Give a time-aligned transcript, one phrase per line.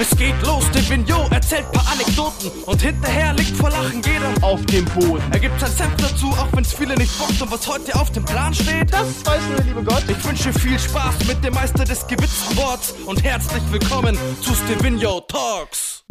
[0.00, 4.64] Es geht los, der Vignot erzählt paar Anekdoten und hinterher liegt vor Lachen jeder auf
[4.64, 5.22] dem Boden.
[5.30, 8.24] Er gibt sein Senf dazu, auch wenn's viele nicht bockt und was heute auf dem
[8.24, 8.90] Plan steht.
[8.90, 10.02] Das weiß nur der liebe Gott.
[10.08, 15.20] Ich wünsche viel Spaß mit dem Meister des gewitzten Worts und herzlich willkommen zu Stevino
[15.20, 16.02] Talks.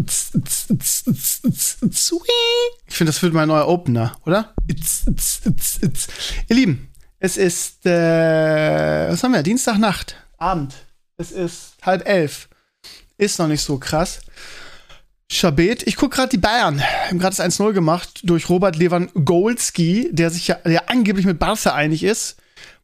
[2.85, 4.53] Ich finde, das wird mein neuer Opener, oder?
[4.67, 9.41] Ihr Lieben, es ist, äh, was haben wir?
[9.41, 10.75] Dienstagnacht, Abend.
[11.17, 12.49] Es ist halb elf.
[13.19, 14.21] Ist noch nicht so krass.
[15.29, 16.81] Schabet, ich gucke gerade die Bayern.
[16.81, 21.73] Haben gerade das 1-0 gemacht durch Robert Lewandowski, der sich ja der angeblich mit Barca
[21.73, 22.37] einig ist.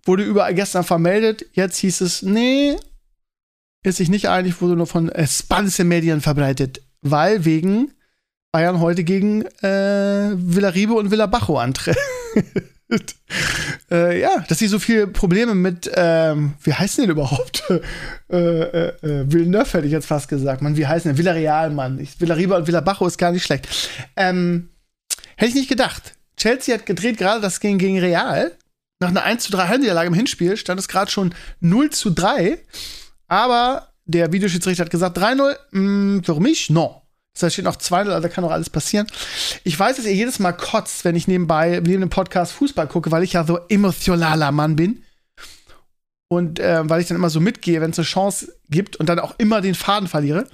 [0.03, 1.45] Wurde überall gestern vermeldet.
[1.53, 2.75] Jetzt hieß es, nee,
[3.84, 6.81] ist sich nicht einig, wurde nur von äh, Spanse Medien verbreitet.
[7.02, 7.94] Weil wegen
[8.52, 11.97] Bayern heute gegen äh, Villaribe und Villabajo antritt.
[13.91, 17.63] äh, ja, dass sie so viele Probleme mit, ähm, wie heißen die denn überhaupt?
[18.30, 20.61] äh, äh, äh, Villeneuve hätte ich jetzt fast gesagt.
[20.61, 21.17] Man, wie heißen die?
[21.17, 22.00] Villarreal, Mann.
[22.00, 23.67] Ich, Villariba und Villabajo ist gar nicht schlecht.
[24.16, 24.69] Ähm,
[25.36, 26.13] hätte ich nicht gedacht.
[26.38, 28.52] Chelsea hat gedreht gerade das gegen, gegen Real.
[29.00, 32.59] Nach einer 1 zu 3 Heimniederlage im Hinspiel stand es gerade schon 0 zu 3.
[33.28, 37.02] Aber der Videoschiedsrichter hat gesagt, 3-0, mm, für mich, no.
[37.36, 39.08] Steht noch 2 also da kann noch alles passieren.
[39.64, 43.11] Ich weiß, dass ihr jedes Mal kotzt, wenn ich nebenbei, neben dem Podcast Fußball gucke,
[43.11, 45.03] weil ich ja so emotionaler Mann bin.
[46.28, 49.19] Und äh, weil ich dann immer so mitgehe, wenn es eine Chance gibt und dann
[49.19, 50.47] auch immer den Faden verliere.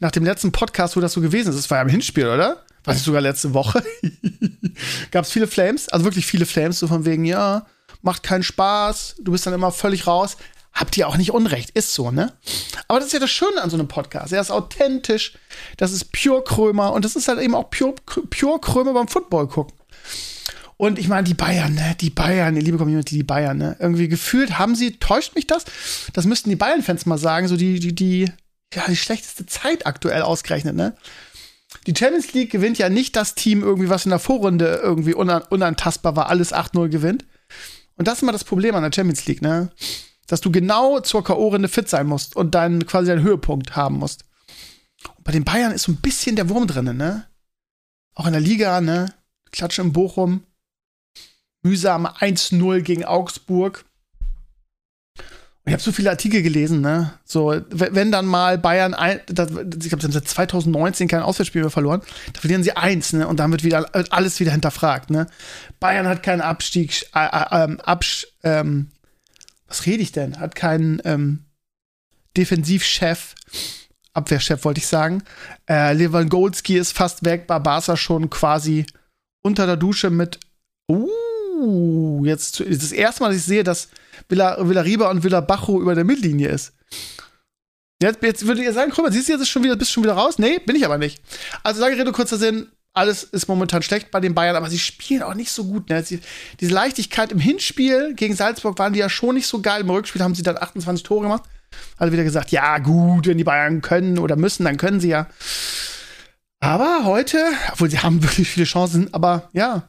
[0.00, 2.64] Nach dem letzten Podcast, wo das so gewesen ist, das war ja im Hinspiel, oder?
[2.84, 3.82] War das sogar letzte Woche?
[5.10, 7.66] Gab es viele Flames, also wirklich viele Flames, so von wegen, ja,
[8.02, 10.36] macht keinen Spaß, du bist dann immer völlig raus
[10.72, 11.70] habt ihr auch nicht Unrecht.
[11.70, 12.32] Ist so, ne?
[12.86, 14.32] Aber das ist ja das Schöne an so einem Podcast.
[14.32, 15.36] Er ist authentisch,
[15.76, 17.94] das ist pure Krömer und das ist halt eben auch pure,
[18.30, 19.78] pure Krömer beim Football gucken.
[20.76, 21.96] Und ich meine, die Bayern, ne?
[22.00, 23.76] Die Bayern, die liebe Community, die Bayern, ne?
[23.80, 25.64] Irgendwie gefühlt haben sie, täuscht mich das?
[26.12, 28.32] Das müssten die Bayern-Fans mal sagen, so die, die, die,
[28.72, 30.96] ja, die schlechteste Zeit aktuell ausgerechnet, ne?
[31.88, 36.14] Die Champions League gewinnt ja nicht das Team irgendwie, was in der Vorrunde irgendwie unantastbar
[36.14, 37.26] war, alles 8-0 gewinnt.
[37.96, 39.70] Und das ist immer das Problem an der Champions League, ne?
[40.28, 44.24] Dass du genau zur K.O.-Runde fit sein musst und dann quasi deinen Höhepunkt haben musst.
[45.16, 47.26] Und bei den Bayern ist so ein bisschen der Wurm drin, ne?
[48.14, 49.12] Auch in der Liga, ne?
[49.50, 50.44] Klatsche in Bochum.
[51.62, 53.84] Mühsam 1-0 gegen Augsburg.
[55.68, 57.12] Ich habe so viele Artikel gelesen, ne?
[57.24, 61.60] So, wenn dann mal Bayern, ein, das, ich glaube, sie haben seit 2019 kein Auswärtsspiel
[61.60, 62.00] mehr verloren,
[62.32, 63.28] da verlieren sie eins, ne?
[63.28, 65.26] Und dann wird wieder alles wieder hinterfragt, ne?
[65.78, 68.88] Bayern hat keinen Abstieg, äh, äh, ähm, Absch, ähm,
[69.68, 70.40] was rede ich denn?
[70.40, 71.44] Hat keinen ähm,
[72.36, 73.34] Defensivchef,
[74.12, 75.22] Abwehrchef wollte ich sagen.
[75.68, 78.86] Äh, Lewandowski ist fast weg, Barbaza schon quasi
[79.42, 80.40] unter der Dusche mit.
[80.90, 83.88] Uh, jetzt das erste Mal, dass ich sehe, dass
[84.28, 86.72] Villa, Villariba und Villa Bajo über der Mittellinie ist.
[88.00, 90.38] Jetzt, jetzt würdet ihr sagen, Krümmer, siehst du jetzt schon wieder, bist schon wieder raus?
[90.38, 91.20] Nee, bin ich aber nicht.
[91.64, 92.68] Also lange Rede, kurzer Sinn,
[92.98, 95.88] alles ist momentan schlecht bei den Bayern, aber sie spielen auch nicht so gut.
[95.88, 96.02] Ne?
[96.02, 96.20] Sie,
[96.60, 99.82] diese Leichtigkeit im Hinspiel gegen Salzburg waren die ja schon nicht so geil.
[99.82, 101.44] Im Rückspiel haben sie dann 28 Tore gemacht.
[101.96, 105.28] Also wieder gesagt, ja gut, wenn die Bayern können oder müssen, dann können sie ja.
[106.60, 107.42] Aber heute,
[107.72, 109.88] obwohl sie haben wirklich viele Chancen, aber ja,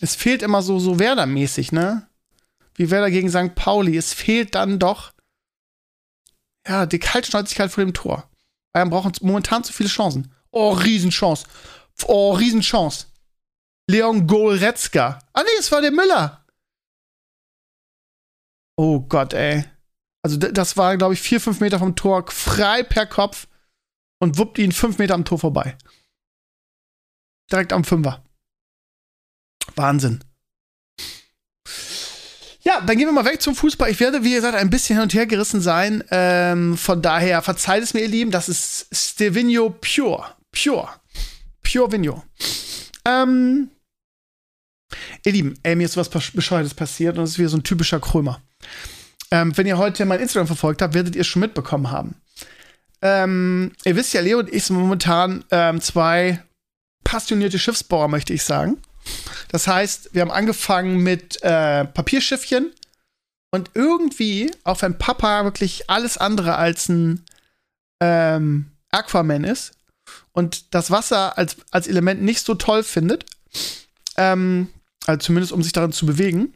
[0.00, 2.06] es fehlt immer so, so Werder-mäßig, ne?
[2.74, 3.54] Wie Werder gegen St.
[3.54, 3.96] Pauli.
[3.96, 5.12] Es fehlt dann doch,
[6.68, 8.28] ja, die Kaltschnäuzigkeit vor dem Tor.
[8.72, 10.32] Bayern brauchen momentan zu viele Chancen.
[10.50, 11.46] Oh, Riesenchance.
[12.04, 13.06] Oh, Riesenchance.
[13.88, 15.18] Leon Goretzka.
[15.32, 16.44] Ah, nee, es war der Müller.
[18.76, 19.64] Oh Gott, ey.
[20.22, 23.46] Also, das war, glaube ich, vier, fünf Meter vom Tor, frei per Kopf
[24.18, 25.76] und wuppt ihn fünf Meter am Tor vorbei.
[27.50, 28.24] Direkt am Fünfer.
[29.76, 30.24] Wahnsinn.
[32.62, 33.90] Ja, dann gehen wir mal weg zum Fußball.
[33.90, 36.02] Ich werde, wie gesagt, ein bisschen hin und her gerissen sein.
[36.10, 38.32] Ähm, von daher verzeiht es mir, ihr Lieben.
[38.32, 40.34] Das ist Stevino Pure.
[40.50, 40.88] Pure.
[41.66, 42.22] Pure Vigno.
[43.04, 43.70] Ähm,
[45.24, 47.98] ihr Lieben, ey, mir ist was Bescheuertes passiert und es ist wieder so ein typischer
[47.98, 48.40] Krömer.
[49.32, 52.14] Ähm, wenn ihr heute mein Instagram verfolgt habt, werdet ihr es schon mitbekommen haben.
[53.02, 56.42] Ähm, ihr wisst ja, Leo und ich sind momentan ähm, zwei
[57.02, 58.80] passionierte Schiffsbauer, möchte ich sagen.
[59.48, 62.72] Das heißt, wir haben angefangen mit äh, Papierschiffchen
[63.52, 67.24] und irgendwie, auch wenn Papa wirklich alles andere als ein
[68.00, 69.75] ähm, Aquaman ist,
[70.36, 73.24] und das Wasser als, als Element nicht so toll findet,
[74.18, 74.68] ähm,
[75.06, 76.52] also zumindest um sich darin zu bewegen,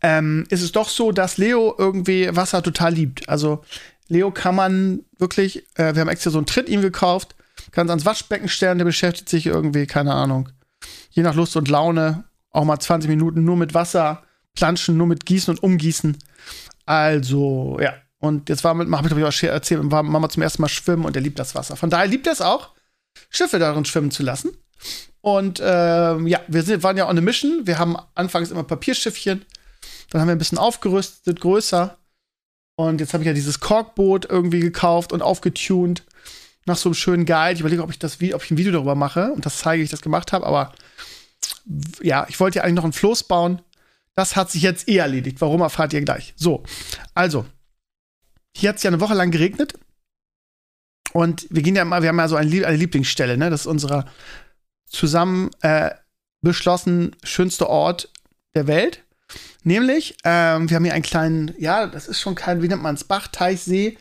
[0.00, 3.28] ähm, ist es doch so, dass Leo irgendwie Wasser total liebt.
[3.28, 3.64] Also
[4.06, 7.34] Leo kann man wirklich, äh, wir haben extra so einen Tritt ihm gekauft,
[7.72, 10.50] kann es ans Waschbecken stellen, der beschäftigt sich irgendwie, keine Ahnung,
[11.10, 12.22] je nach Lust und Laune,
[12.52, 14.22] auch mal 20 Minuten nur mit Wasser,
[14.54, 16.16] planschen, nur mit Gießen und Umgießen.
[16.86, 20.62] Also, ja, Und jetzt war mit, habe ich ich auch erzählt, war Mama zum ersten
[20.62, 21.74] Mal schwimmen und er liebt das Wasser.
[21.74, 22.70] Von daher liebt er es auch,
[23.30, 24.50] Schiffe darin schwimmen zu lassen.
[25.22, 27.66] Und ähm, ja, wir sind, waren ja on a mission.
[27.66, 29.44] Wir haben anfangs immer Papierschiffchen.
[30.10, 31.96] Dann haben wir ein bisschen aufgerüstet, größer.
[32.76, 36.04] Und jetzt habe ich ja dieses Korkboot irgendwie gekauft und aufgetunt.
[36.66, 37.54] Nach so einem schönen Guide.
[37.54, 39.84] Ich überlege, ob ich das ob ich ein Video darüber mache und das zeige, wie
[39.84, 40.46] ich das gemacht habe.
[40.46, 40.72] Aber
[42.02, 43.62] ja, ich wollte ja eigentlich noch ein Floß bauen.
[44.14, 45.40] Das hat sich jetzt eh erledigt.
[45.40, 46.34] Warum erfahrt ihr gleich.
[46.36, 46.62] So,
[47.14, 47.46] also,
[48.56, 49.74] hier hat es ja eine Woche lang geregnet.
[51.12, 53.50] Und wir gehen ja mal, wir haben ja so eine, Lieblingsstelle, ne?
[53.50, 54.06] Das ist unser
[54.86, 55.90] zusammen äh,
[56.40, 58.10] beschlossen schönste Ort
[58.54, 59.04] der Welt.
[59.62, 62.94] Nämlich, ähm, wir haben hier einen kleinen, ja, das ist schon kein, wie nennt man
[62.94, 63.98] es, Bach, Teich, See.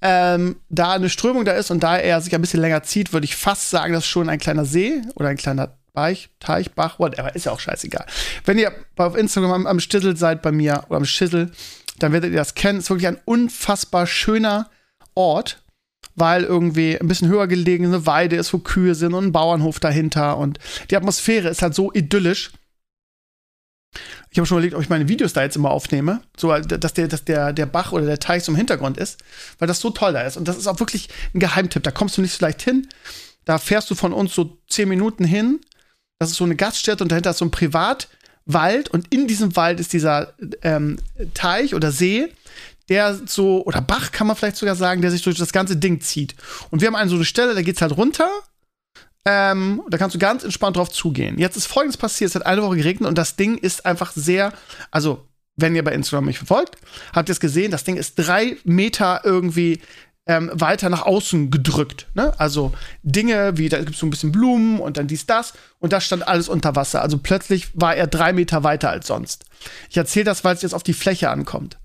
[0.00, 3.24] Ähm, da eine Strömung da ist und da er sich ein bisschen länger zieht, würde
[3.24, 6.98] ich fast sagen, das ist schon ein kleiner See oder ein kleiner Beich, Teich, Bach,
[6.98, 8.06] whatever, ist ja auch scheißegal.
[8.44, 11.50] Wenn ihr auf Instagram am, am Stissel seid bei mir oder am Schissel,
[11.98, 12.78] dann werdet ihr das kennen.
[12.78, 14.70] Es ist wirklich ein unfassbar schöner
[15.14, 15.62] Ort,
[16.14, 20.38] weil irgendwie ein bisschen höher gelegene Weide ist, wo Kühe sind und ein Bauernhof dahinter
[20.38, 20.58] und
[20.90, 22.50] die Atmosphäre ist halt so idyllisch.
[24.30, 27.08] Ich habe schon überlegt, ob ich meine Videos da jetzt immer aufnehme, so dass der,
[27.08, 29.22] dass der, der Bach oder der Teich so im Hintergrund ist,
[29.58, 30.36] weil das so toll da ist.
[30.36, 31.82] Und das ist auch wirklich ein Geheimtipp.
[31.82, 32.88] Da kommst du nicht so leicht hin.
[33.44, 35.60] Da fährst du von uns so zehn Minuten hin.
[36.18, 37.50] Das ist so eine Gaststätte und dahinter ist so ein
[38.46, 40.32] Privatwald und in diesem Wald ist dieser
[40.62, 40.98] ähm,
[41.34, 42.28] Teich oder See,
[42.88, 46.00] der so, oder Bach kann man vielleicht sogar sagen, der sich durch das ganze Ding
[46.00, 46.34] zieht.
[46.70, 48.28] Und wir haben eine so eine Stelle, da geht's halt runter.
[49.24, 51.36] Ähm, da kannst du ganz entspannt drauf zugehen.
[51.38, 54.52] Jetzt ist folgendes passiert: Es hat eine Woche geregnet und das Ding ist einfach sehr,
[54.92, 55.26] also,
[55.56, 56.76] wenn ihr bei Instagram mich verfolgt,
[57.12, 59.80] habt ihr es gesehen, das Ding ist drei Meter irgendwie
[60.26, 62.08] ähm, weiter nach außen gedrückt.
[62.14, 62.32] Ne?
[62.38, 65.92] Also Dinge wie, da gibt es so ein bisschen Blumen und dann dies, das und
[65.92, 67.00] das stand alles unter Wasser.
[67.00, 69.44] Also plötzlich war er drei Meter weiter als sonst.
[69.88, 71.78] Ich erzähle das, weil es jetzt auf die Fläche ankommt.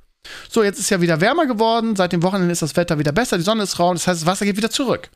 [0.50, 1.96] So, jetzt ist ja wieder wärmer geworden.
[1.96, 3.38] Seit dem Wochenende ist das Wetter wieder besser.
[3.38, 3.94] Die Sonne ist raus.
[4.00, 5.10] Das heißt, das Wasser geht wieder zurück.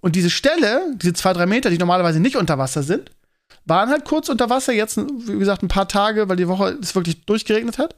[0.00, 3.10] Und diese Stelle, diese zwei, drei Meter, die normalerweise nicht unter Wasser sind,
[3.64, 4.72] waren halt kurz unter Wasser.
[4.72, 7.94] Jetzt, wie gesagt, ein paar Tage, weil die Woche es wirklich durchgeregnet hat.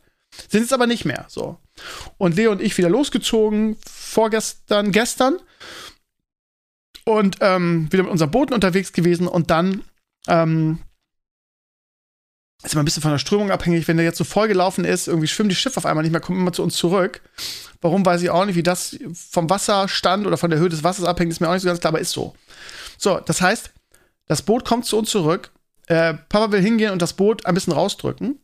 [0.48, 1.58] Sind jetzt aber nicht mehr so.
[2.18, 5.38] Und Leo und ich wieder losgezogen, vorgestern, gestern.
[7.04, 9.28] Und ähm, wieder mit unserem Booten unterwegs gewesen.
[9.28, 9.82] Und dann
[10.26, 10.78] ähm,
[12.62, 13.86] ist immer ein bisschen von der Strömung abhängig.
[13.88, 16.40] Wenn der jetzt so vollgelaufen ist, irgendwie schwimmen die Schiffe auf einmal nicht mehr, kommen
[16.40, 17.20] immer zu uns zurück.
[17.80, 21.04] Warum weiß ich auch nicht, wie das vom Wasserstand oder von der Höhe des Wassers
[21.04, 22.34] abhängt, ist mir auch nicht so ganz klar, aber ist so.
[22.96, 23.70] So, das heißt,
[24.26, 25.50] das Boot kommt zu uns zurück.
[25.86, 28.38] Äh, Papa will hingehen und das Boot ein bisschen rausdrücken.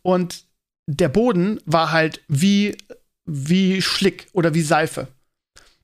[0.00, 0.44] Und
[0.90, 2.76] der Boden war halt wie,
[3.26, 5.08] wie Schlick oder wie Seife.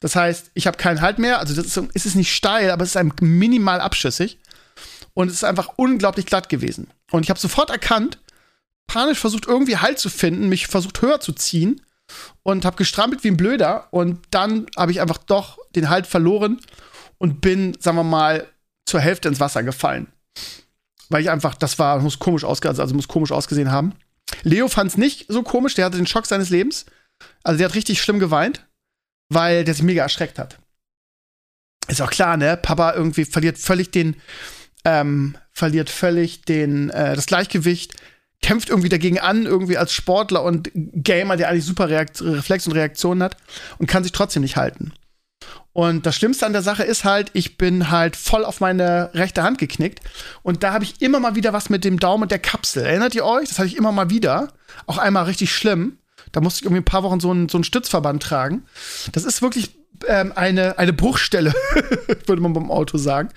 [0.01, 1.41] Das heißt, ich habe keinen Halt mehr.
[1.41, 4.39] Also, das ist, ist es nicht steil, aber es ist minimal abschüssig.
[5.12, 6.89] Und es ist einfach unglaublich glatt gewesen.
[7.11, 8.19] Und ich habe sofort erkannt,
[8.87, 11.83] panisch versucht, irgendwie Halt zu finden, mich versucht höher zu ziehen
[12.43, 13.89] und habe gestrampelt wie ein Blöder.
[13.91, 16.61] Und dann habe ich einfach doch den Halt verloren
[17.19, 18.47] und bin, sagen wir mal,
[18.87, 20.06] zur Hälfte ins Wasser gefallen.
[21.11, 23.95] Weil ich einfach, das war, muss komisch ausgesehen, also muss komisch ausgesehen haben.
[24.43, 26.87] Leo fand es nicht so komisch, der hatte den Schock seines Lebens.
[27.43, 28.67] Also der hat richtig schlimm geweint,
[29.29, 30.59] weil der sich mega erschreckt hat.
[31.88, 32.56] Ist auch klar, ne?
[32.56, 34.17] Papa irgendwie verliert völlig den,
[34.85, 37.94] ähm, verliert völlig den, äh, das Gleichgewicht,
[38.41, 42.72] kämpft irgendwie dagegen an, irgendwie als Sportler und Gamer, der eigentlich super Reakt Reflex und
[42.72, 43.37] Reaktionen hat
[43.79, 44.93] und kann sich trotzdem nicht halten.
[45.73, 49.43] Und das Schlimmste an der Sache ist halt, ich bin halt voll auf meine rechte
[49.43, 50.01] Hand geknickt.
[50.43, 52.84] Und da habe ich immer mal wieder was mit dem Daumen und der Kapsel.
[52.84, 53.49] Erinnert ihr euch?
[53.49, 54.53] Das hatte ich immer mal wieder.
[54.87, 55.99] Auch einmal richtig schlimm.
[56.32, 58.65] Da musste ich irgendwie ein paar Wochen so einen, so einen Stützverband tragen.
[59.13, 61.53] Das ist wirklich ähm, eine, eine Bruchstelle,
[62.27, 63.31] würde man beim Auto sagen.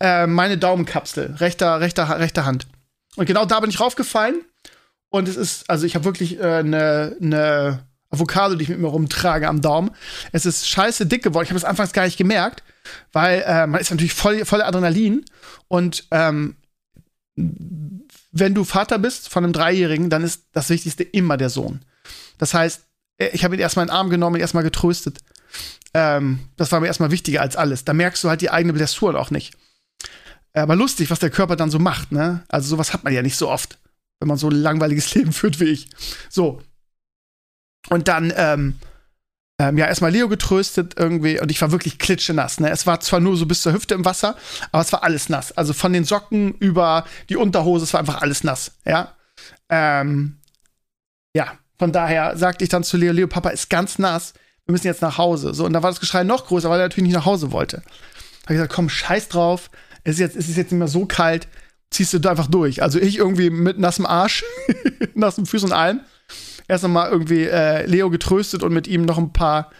[0.00, 2.66] Äh, meine Daumenkapsel, rechter, rechter, rechter Hand.
[3.16, 4.42] Und genau da bin ich raufgefallen.
[5.08, 8.88] Und es ist, also ich habe wirklich eine äh, ne Avocado, die ich mit mir
[8.88, 9.90] rumtrage am Daumen.
[10.30, 11.44] Es ist scheiße dick geworden.
[11.44, 12.62] Ich habe es anfangs gar nicht gemerkt,
[13.12, 15.24] weil äh, man ist natürlich voll, voll Adrenalin.
[15.68, 16.56] Und ähm,
[17.34, 21.80] wenn du Vater bist von einem Dreijährigen, dann ist das Wichtigste immer der Sohn.
[22.38, 22.82] Das heißt,
[23.18, 25.18] äh, ich habe ihn erstmal in den Arm genommen, ihn erstmal getröstet.
[25.94, 27.84] Ähm, das war mir erstmal wichtiger als alles.
[27.84, 29.54] Da merkst du halt die eigene Blessur auch nicht.
[30.54, 32.44] Aber lustig, was der Körper dann so macht, ne?
[32.48, 33.78] Also sowas hat man ja nicht so oft,
[34.20, 35.88] wenn man so ein langweiliges Leben führt wie ich.
[36.28, 36.60] So.
[37.90, 38.76] Und dann, ähm,
[39.58, 42.60] ähm, ja, erstmal Leo getröstet irgendwie und ich war wirklich klitschenass.
[42.60, 42.70] Ne?
[42.70, 44.36] Es war zwar nur so bis zur Hüfte im Wasser,
[44.70, 45.52] aber es war alles nass.
[45.52, 48.72] Also von den Socken über die Unterhose, es war einfach alles nass.
[48.84, 49.14] Ja.
[49.68, 50.38] Ähm,
[51.34, 54.34] ja, von daher sagte ich dann zu Leo, Leo, Papa ist ganz nass
[54.66, 55.54] wir müssen jetzt nach Hause.
[55.54, 57.78] So, und da war das Geschrei noch größer, weil er natürlich nicht nach Hause wollte.
[57.78, 57.82] Da
[58.44, 59.70] habe ich gesagt, komm, scheiß drauf.
[60.04, 61.48] Es ist, jetzt, es ist jetzt nicht mehr so kalt.
[61.90, 62.82] Ziehst du da einfach durch.
[62.82, 64.44] Also ich irgendwie mit nassem Arsch,
[65.14, 66.00] nassen Füßen und allem.
[66.68, 69.70] Erst nochmal irgendwie äh, Leo getröstet und mit ihm noch ein paar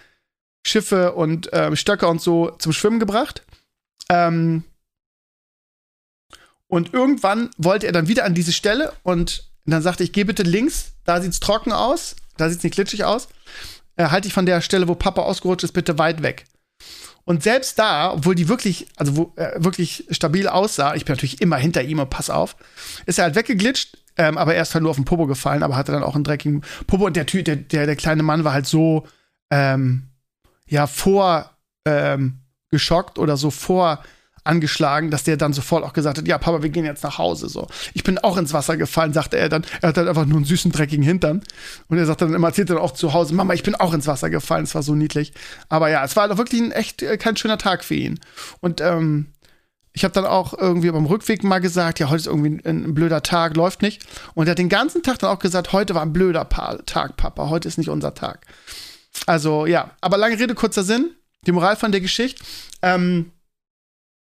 [0.67, 3.45] Schiffe und ähm, Stöcker und so zum Schwimmen gebracht.
[4.09, 4.65] Ähm,
[6.69, 10.43] und irgendwann wollte er dann wieder an diese Stelle und dann sagte ich, geh bitte
[10.43, 13.29] links, da sieht's trocken aus, da sieht's nicht glitschig aus.
[13.97, 16.47] Äh, halte ich von der Stelle, wo Papa ausgerutscht ist, bitte weit weg.
[17.25, 21.41] Und selbst da, obwohl die wirklich, also wo, äh, wirklich stabil aussah, ich bin natürlich
[21.41, 22.57] immer hinter ihm und pass auf,
[23.07, 25.77] ist er halt weggeglitscht, ähm, aber er ist halt nur auf den Popo gefallen, aber
[25.77, 28.53] hatte dann auch einen dreckigen Popo und der Typ, der, der, der kleine Mann war
[28.53, 29.07] halt so,
[29.51, 30.09] ähm,
[30.67, 31.51] ja, vor,
[31.85, 32.41] ähm,
[32.71, 34.03] geschockt oder so vor
[34.45, 37.49] angeschlagen, dass der dann sofort auch gesagt hat, ja, Papa, wir gehen jetzt nach Hause.
[37.49, 39.65] So, ich bin auch ins Wasser gefallen, sagte er dann.
[39.81, 41.43] Er hat dann einfach nur einen süßen dreckigen Hintern
[41.89, 44.07] und er sagt dann immer, erzählt dann auch zu Hause, Mama, ich bin auch ins
[44.07, 44.65] Wasser gefallen.
[44.65, 45.33] Es war so niedlich.
[45.69, 48.19] Aber ja, es war doch wirklich ein echt äh, kein schöner Tag für ihn.
[48.61, 49.29] Und ähm,
[49.95, 52.95] ich habe dann auch irgendwie beim Rückweg mal gesagt, ja, heute ist irgendwie ein, ein,
[52.95, 54.03] blöder Tag, läuft nicht.
[54.35, 57.17] Und er hat den ganzen Tag dann auch gesagt, heute war ein blöder pa Tag,
[57.17, 58.47] Papa, heute ist nicht unser Tag.
[59.27, 61.11] Also ja, aber lange Rede, kurzer Sinn.
[61.47, 62.43] Die Moral von der Geschichte.
[62.83, 63.33] Ähm,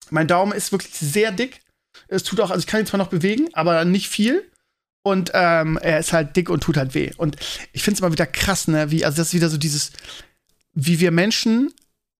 [0.10, 1.62] mein Daumen ist wirklich sehr dick.
[2.08, 4.50] Es tut auch, also ich kann ihn zwar noch bewegen, aber nicht viel.
[5.03, 7.12] Und ähm, er ist halt dick und tut halt weh.
[7.17, 7.38] Und
[7.72, 8.89] ich finde es immer wieder krass, ne?
[8.89, 9.91] Wie, also das ist wieder so dieses,
[10.74, 11.74] wie wir Menschen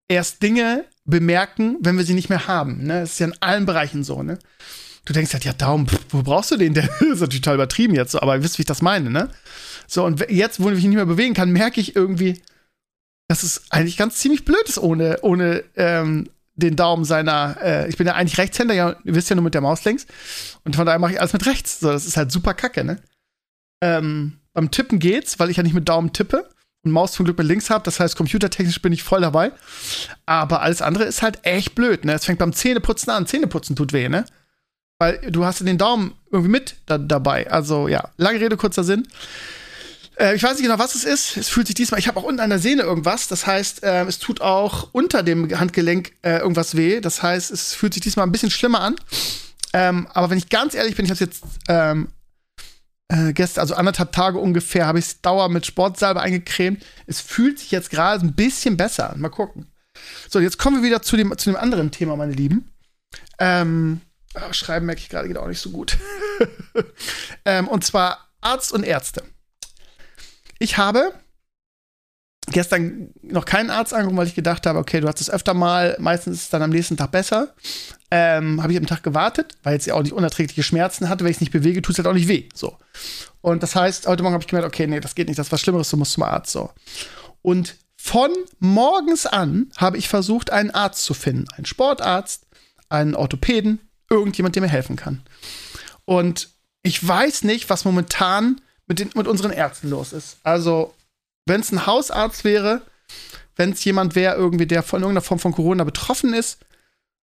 [0.08, 2.84] erst Dinge bemerken, wenn wir sie nicht mehr haben.
[2.84, 3.02] Ne?
[3.02, 4.40] Das ist ja in allen Bereichen so, ne?
[5.06, 6.74] Du denkst halt, ja, Daumen, pff, wo brauchst du den?
[6.74, 9.30] Der ist natürlich total übertrieben jetzt, so, aber ihr wisst, wie ich das meine, ne?
[9.88, 12.42] So, und jetzt, wo ich mich nicht mehr bewegen kann, merke ich irgendwie,
[13.28, 17.98] dass es eigentlich ganz ziemlich blöd ist, ohne, ohne ähm, den Daumen seiner, äh, ich
[17.98, 20.06] bin ja eigentlich Rechtshänder, ja, ihr wisst ja nur mit der Maus links.
[20.64, 21.80] Und von daher mache ich alles mit rechts.
[21.80, 23.02] So, das ist halt super kacke, ne?
[23.82, 26.48] Ähm, beim Tippen geht's, weil ich ja nicht mit Daumen tippe
[26.84, 27.84] und Maus zum Glück mit links habe.
[27.84, 29.52] Das heißt, computertechnisch bin ich voll dabei.
[30.26, 32.14] Aber alles andere ist halt echt blöd, ne?
[32.14, 33.26] Es fängt beim Zähneputzen an.
[33.26, 34.26] Zähneputzen tut weh, ne?
[35.00, 37.50] Weil du hast den Daumen irgendwie mit da, dabei.
[37.50, 39.08] Also ja, lange Rede, kurzer Sinn.
[40.20, 41.38] Äh, ich weiß nicht genau, was es ist.
[41.38, 43.28] Es fühlt sich diesmal, ich habe auch unten an der Sehne irgendwas.
[43.28, 47.00] Das heißt, äh, es tut auch unter dem Handgelenk äh, irgendwas weh.
[47.00, 48.96] Das heißt, es fühlt sich diesmal ein bisschen schlimmer an.
[49.74, 52.10] Ähm, aber wenn ich ganz ehrlich bin, ich habe jetzt ähm,
[53.10, 56.84] äh, gestern, also anderthalb Tage ungefähr, habe ich es Dauer mit Sportsalbe eingecremt.
[57.06, 59.20] Es fühlt sich jetzt gerade ein bisschen besser an.
[59.20, 59.68] Mal gucken.
[60.30, 62.74] So, jetzt kommen wir wieder zu dem, zu dem anderen Thema, meine Lieben.
[63.40, 64.02] Ähm,
[64.36, 65.98] oh, schreiben merke ich gerade geht auch nicht so gut.
[67.46, 69.24] ähm, und zwar Arzt und Ärzte.
[70.60, 71.14] Ich habe
[72.52, 75.96] gestern noch keinen Arzt angerufen, weil ich gedacht habe, okay, du hast es öfter mal,
[76.00, 77.54] meistens ist es dann am nächsten Tag besser.
[78.12, 81.24] Ähm, habe ich am Tag gewartet, weil jetzt ja auch nicht unerträgliche Schmerzen hatte.
[81.24, 82.50] Wenn ich es nicht bewege, tut es halt auch nicht weh.
[82.54, 82.78] So.
[83.42, 85.52] Und das heißt, heute Morgen habe ich gemerkt, okay, nee, das geht nicht, das ist
[85.52, 86.52] was Schlimmeres, du musst zum Arzt.
[86.52, 86.72] So.
[87.42, 91.46] Und von morgens an habe ich versucht, einen Arzt zu finden.
[91.56, 92.46] Einen Sportarzt,
[92.90, 95.24] einen Orthopäden, irgendjemand, der mir helfen kann.
[96.06, 96.50] Und
[96.82, 100.38] ich weiß nicht, was momentan mit, den, mit unseren Ärzten los ist.
[100.44, 100.94] Also,
[101.46, 102.82] wenn es ein Hausarzt wäre,
[103.56, 106.60] wenn es jemand wäre, irgendwie, der von irgendeiner Form von Corona betroffen ist,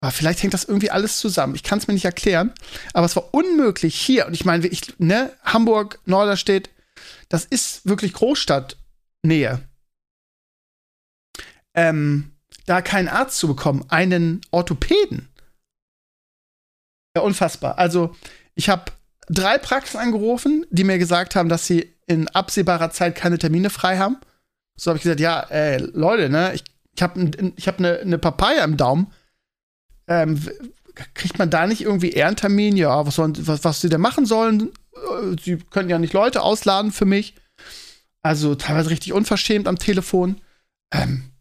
[0.01, 1.53] aber vielleicht hängt das irgendwie alles zusammen.
[1.53, 2.51] Ich kann es mir nicht erklären.
[2.93, 4.25] Aber es war unmöglich hier.
[4.25, 6.71] Und ich meine, ich, ne, Hamburg, Norderstedt,
[7.29, 9.61] das ist wirklich Großstadtnähe.
[11.75, 12.31] Ähm,
[12.65, 15.29] da keinen Arzt zu bekommen, einen Orthopäden.
[17.15, 17.77] Ja, unfassbar.
[17.77, 18.15] Also,
[18.55, 18.91] ich habe
[19.29, 23.97] drei Praxen angerufen, die mir gesagt haben, dass sie in absehbarer Zeit keine Termine frei
[23.97, 24.17] haben.
[24.75, 26.63] So habe ich gesagt, ja, ey, Leute, ne, ich,
[26.95, 29.11] ich habe ich hab eine ne Papaya im Daumen.
[30.07, 30.39] Ähm,
[31.13, 32.75] kriegt man da nicht irgendwie eher einen Termin?
[32.75, 34.71] Ja, was, sollen, was, was sie denn machen sollen?
[34.93, 37.35] Äh, sie können ja nicht Leute ausladen für mich.
[38.21, 40.41] Also teilweise richtig unverschämt am Telefon.
[40.93, 41.31] Ähm,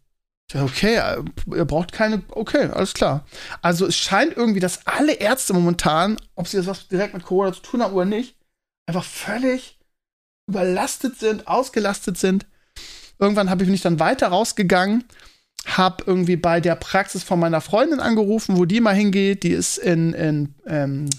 [0.53, 1.23] Okay, äh,
[1.55, 2.23] ihr braucht keine.
[2.29, 3.25] Okay, alles klar.
[3.61, 7.53] Also es scheint irgendwie, dass alle Ärzte momentan, ob sie das was direkt mit Corona
[7.53, 8.35] zu tun haben oder nicht,
[8.85, 9.79] einfach völlig
[10.51, 12.45] überlastet sind, ausgelastet sind.
[13.19, 15.05] Irgendwann habe ich mich dann weiter rausgegangen,
[15.65, 19.43] habe irgendwie bei der Praxis von meiner Freundin angerufen, wo die mal hingeht.
[19.43, 21.09] Die ist in, in, ähm,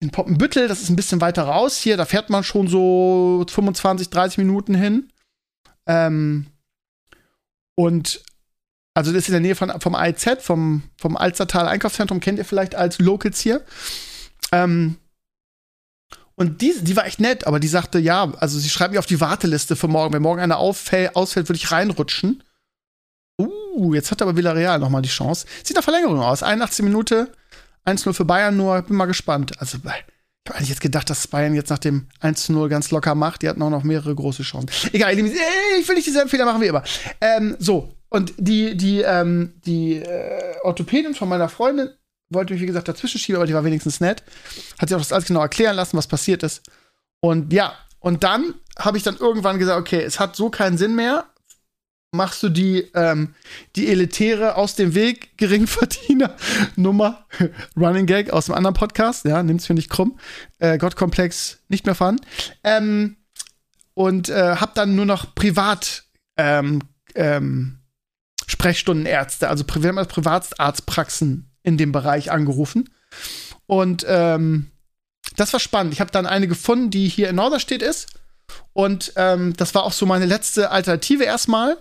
[0.00, 1.96] in Poppenbüttel, das ist ein bisschen weiter raus hier.
[1.96, 5.08] Da fährt man schon so 25, 30 Minuten hin.
[5.86, 6.46] Ähm,
[7.74, 8.22] und
[8.94, 12.44] also das ist in der Nähe von, vom AIZ, vom, vom Alstertal Einkaufszentrum, kennt ihr
[12.44, 13.64] vielleicht als Locals hier.
[14.52, 14.96] Ähm,
[16.36, 19.06] und die, die war echt nett, aber die sagte, ja, also sie schreibt mich auf
[19.06, 20.12] die Warteliste für morgen.
[20.12, 22.42] Wenn morgen einer auffällt, ausfällt, würde ich reinrutschen.
[23.40, 25.46] Uh, jetzt hat aber Villarreal noch mal die Chance.
[25.64, 26.42] Sieht nach Verlängerung aus.
[26.42, 27.32] 81 Minute,
[27.86, 28.82] 1-0 für Bayern nur.
[28.82, 29.58] Bin mal gespannt.
[29.60, 33.40] Also, ich habe eigentlich jetzt gedacht, dass Bayern jetzt nach dem 1-0 ganz locker macht.
[33.40, 34.68] Die hatten auch noch mehrere große Chancen.
[34.92, 36.82] Egal, ich will nicht dieselben Fehler machen wie immer.
[37.22, 41.90] Ähm, so, und die, die, ähm, die äh, Orthopädin von meiner Freundin
[42.30, 44.22] wollte mich, wie gesagt, dazwischen schieben, aber die war wenigstens nett.
[44.78, 46.62] Hat sich auch das alles genau erklären lassen, was passiert ist.
[47.20, 50.94] Und ja, Und dann habe ich dann irgendwann gesagt, okay, es hat so keinen Sinn
[50.94, 51.24] mehr.
[52.12, 53.34] Machst du die, ähm,
[53.74, 57.26] die elitäre aus dem Weg Geringverdiener-Nummer,
[57.76, 60.18] Running Gag aus einem anderen Podcast, ja, nimm's mir nicht krumm,
[60.58, 62.24] äh, Gottkomplex nicht mehr vorhanden.
[62.62, 63.16] Ähm,
[63.94, 66.04] und äh, hab dann nur noch privat
[66.36, 66.80] ähm,
[67.14, 67.78] ähm,
[68.46, 72.88] Sprechstundenärzte, also Pri Privatarztpraxen in dem Bereich angerufen.
[73.66, 74.70] Und ähm,
[75.36, 75.92] das war spannend.
[75.92, 78.06] Ich habe dann eine gefunden, die hier in Norderstedt ist.
[78.72, 81.76] Und ähm, das war auch so meine letzte Alternative erstmal.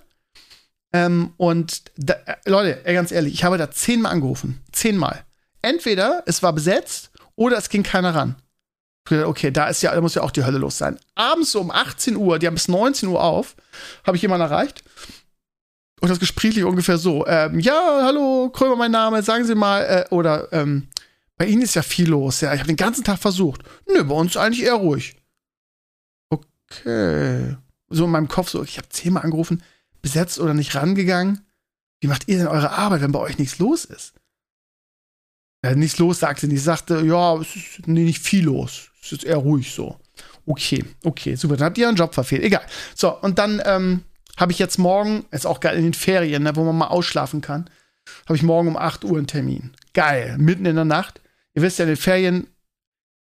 [0.91, 4.63] Ähm, und da, äh, Leute, ganz ehrlich, ich habe da zehnmal angerufen.
[4.71, 5.23] Zehnmal.
[5.61, 8.35] Entweder es war besetzt oder es ging keiner ran.
[9.07, 10.97] Okay, da ist ja, da muss ja auch die Hölle los sein.
[11.13, 13.55] Abends um 18 Uhr, die haben bis 19 Uhr auf,
[14.03, 14.83] habe ich jemanden erreicht.
[16.05, 19.81] Und das Gespräch lief ungefähr so: ähm, Ja, hallo, Krömer, mein Name, sagen Sie mal,
[19.81, 20.87] äh, oder ähm,
[21.35, 22.53] bei Ihnen ist ja viel los, ja.
[22.53, 23.63] Ich habe den ganzen Tag versucht.
[23.87, 25.15] Nö, bei uns eigentlich eher ruhig.
[26.29, 27.57] Okay.
[27.89, 29.63] So in meinem Kopf so, ich habe zehnmal angerufen,
[30.03, 31.43] besetzt oder nicht rangegangen.
[32.01, 34.13] Wie macht ihr denn eure Arbeit, wenn bei euch nichts los ist?
[35.63, 36.63] Ja, nichts los, sagte sie nicht.
[36.63, 38.91] Sagte, ja, es ist nee, nicht viel los.
[39.01, 39.99] Es ist eher ruhig so.
[40.45, 41.57] Okay, okay, super.
[41.57, 42.43] Dann habt ihr einen Job verfehlt.
[42.43, 42.61] Egal.
[42.93, 44.03] So, und dann ähm,
[44.37, 47.41] habe ich jetzt morgen, ist auch geil in den Ferien, ne, wo man mal ausschlafen
[47.41, 47.69] kann,
[48.25, 49.71] habe ich morgen um 8 Uhr einen Termin.
[49.93, 51.21] Geil, mitten in der Nacht.
[51.53, 52.47] Ihr wisst ja, in den Ferien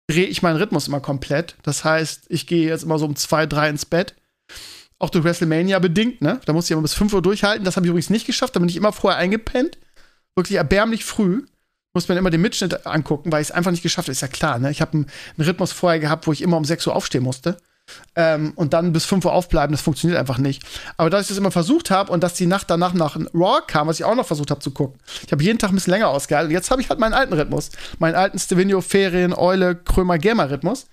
[0.09, 1.57] drehe ich meinen Rhythmus immer komplett.
[1.63, 4.15] Das heißt, ich gehe jetzt immer so um 2, 3 ins Bett.
[4.99, 6.41] Auch durch WrestleMania bedingt, ne?
[6.47, 7.65] Da muss ich immer bis 5 Uhr durchhalten.
[7.65, 8.57] Das habe ich übrigens nicht geschafft.
[8.57, 9.79] Da bin ich immer vorher eingepennt.
[10.35, 11.45] Wirklich erbärmlich früh.
[11.93, 14.13] Muss mir immer den Mitschnitt angucken, weil ich es einfach nicht geschafft habe.
[14.13, 14.71] Ist ja klar, ne?
[14.71, 17.59] Ich habe einen, einen Rhythmus vorher gehabt, wo ich immer um 6 Uhr aufstehen musste
[18.15, 20.63] ähm, und dann bis 5 Uhr aufbleiben, das funktioniert einfach nicht.
[20.97, 23.89] Aber da ich das immer versucht habe und dass die Nacht danach nach Raw kam,
[23.89, 26.09] was ich auch noch versucht habe zu gucken, ich habe jeden Tag ein bisschen länger
[26.09, 26.53] ausgehalten.
[26.53, 30.87] Jetzt habe ich halt meinen alten Rhythmus, meinen alten Stevenio Ferien Eule Krömer Gamer Rhythmus.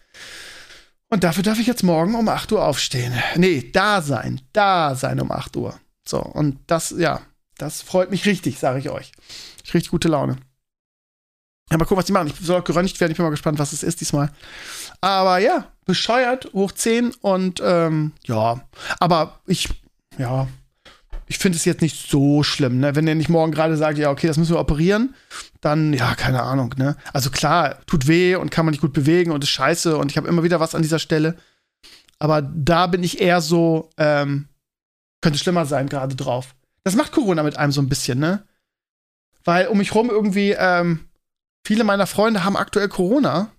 [1.10, 3.14] Und dafür darf ich jetzt morgen um 8 Uhr aufstehen.
[3.36, 5.76] Nee, da sein, da sein um 8 Uhr.
[6.06, 7.22] So, und das, ja,
[7.58, 9.12] das freut mich richtig, sage ich euch.
[9.64, 10.38] Ich richtig gute Laune.
[11.72, 12.28] Ja, mal gucken, was die machen.
[12.28, 13.12] Ich soll auch geröntgt werden.
[13.12, 14.32] Ich bin mal gespannt, was es ist diesmal.
[15.02, 18.62] Aber ja, bescheuert, hoch 10 und ähm, ja,
[19.00, 19.70] aber ich,
[20.18, 20.48] ja,
[21.28, 22.96] ich finde es jetzt nicht so schlimm, ne?
[22.96, 25.16] Wenn der nicht morgen gerade sagt, ja, okay, das müssen wir operieren,
[25.62, 26.96] dann, ja, keine Ahnung, ne?
[27.12, 30.18] Also klar, tut weh und kann man nicht gut bewegen und ist scheiße und ich
[30.18, 31.38] habe immer wieder was an dieser Stelle.
[32.20, 34.48] Aber da bin ich eher so, ähm,
[35.22, 36.56] könnte schlimmer sein, gerade drauf.
[36.84, 38.46] Das macht Corona mit einem so ein bisschen, ne?
[39.46, 41.08] Weil um mich rum irgendwie, ähm,
[41.66, 43.52] viele meiner Freunde haben aktuell Corona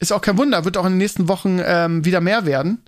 [0.00, 2.84] ist auch kein Wunder, wird auch in den nächsten Wochen ähm, wieder mehr werden.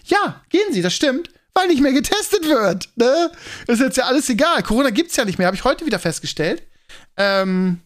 [0.05, 2.89] Ja, gehen sie, das stimmt, weil nicht mehr getestet wird.
[2.95, 3.31] Ne?
[3.67, 4.63] Ist jetzt ja alles egal.
[4.63, 6.63] Corona gibt's ja nicht mehr, habe ich heute wieder festgestellt.
[7.17, 7.81] Ähm,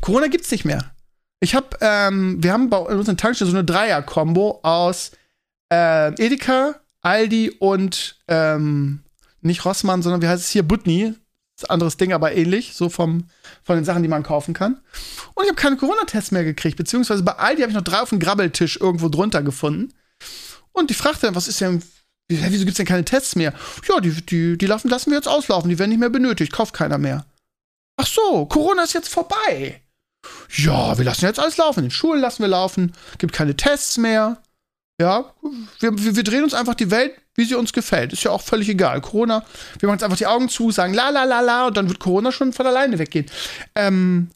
[0.00, 0.92] Corona gibt's nicht mehr.
[1.40, 5.12] Ich habe, ähm, wir haben bei unseren Tankstellen so eine Dreier-Kombo aus
[5.72, 9.04] äh, Edeka, Aldi und ähm,
[9.40, 10.64] nicht Rossmann, sondern wie heißt es hier?
[10.64, 11.14] Butni.
[11.68, 13.28] Anderes Ding, aber ähnlich, so vom,
[13.62, 14.78] von den Sachen, die man kaufen kann.
[15.32, 18.10] Und ich habe keine Corona-Tests mehr gekriegt, beziehungsweise bei Aldi habe ich noch drei auf
[18.10, 19.94] dem Grabbeltisch irgendwo drunter gefunden.
[20.72, 21.82] Und die fragte dann, was ist denn,
[22.28, 23.54] wieso gibt es denn keine Tests mehr?
[23.88, 26.74] Ja, die, die, die lassen, lassen wir jetzt auslaufen, die werden nicht mehr benötigt, kauft
[26.74, 27.24] keiner mehr.
[27.96, 29.80] Ach so, Corona ist jetzt vorbei.
[30.50, 33.96] Ja, wir lassen jetzt alles laufen, in den Schulen lassen wir laufen, gibt keine Tests
[33.96, 34.42] mehr.
[35.00, 35.34] Ja,
[35.80, 38.12] wir, wir, wir drehen uns einfach die Welt, wie sie uns gefällt.
[38.12, 39.00] Ist ja auch völlig egal.
[39.02, 39.44] Corona,
[39.78, 42.00] wir machen jetzt einfach die Augen zu, sagen la la la la und dann wird
[42.00, 43.26] Corona schon von alleine weggehen.
[43.74, 44.30] Ähm,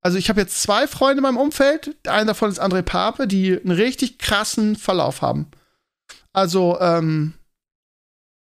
[0.00, 1.96] also ich habe jetzt zwei Freunde in meinem Umfeld.
[2.08, 5.46] Einer davon ist André Pape, die einen richtig krassen Verlauf haben.
[6.32, 7.34] Also, ähm,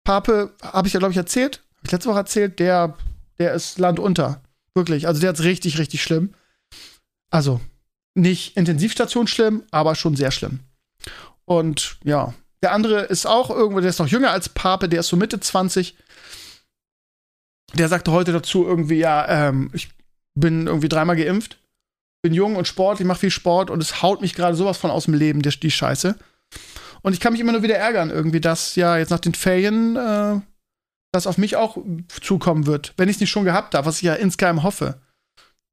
[0.02, 2.96] Pape, habe ich ja, glaube ich, erzählt, habe ich letzte Woche erzählt, der,
[3.38, 4.42] der ist landunter.
[4.74, 5.06] Wirklich.
[5.06, 6.34] Also der hat's richtig, richtig schlimm.
[7.30, 7.60] Also,
[8.14, 10.60] nicht Intensivstation schlimm, aber schon sehr schlimm.
[11.46, 15.08] Und ja, der andere ist auch irgendwo, der ist noch jünger als Pape, der ist
[15.08, 15.96] so Mitte 20.
[17.74, 19.90] Der sagte heute dazu irgendwie, ja, ähm, ich
[20.34, 21.58] bin irgendwie dreimal geimpft,
[22.22, 24.90] bin jung und Sport, ich mache viel Sport und es haut mich gerade sowas von
[24.90, 26.16] aus dem Leben, die, die Scheiße.
[27.02, 29.96] Und ich kann mich immer nur wieder ärgern, irgendwie, dass ja jetzt nach den Ferien
[29.96, 30.40] äh,
[31.12, 31.78] das auf mich auch
[32.20, 35.00] zukommen wird, wenn ich es nicht schon gehabt habe, was ich ja insgeheim hoffe,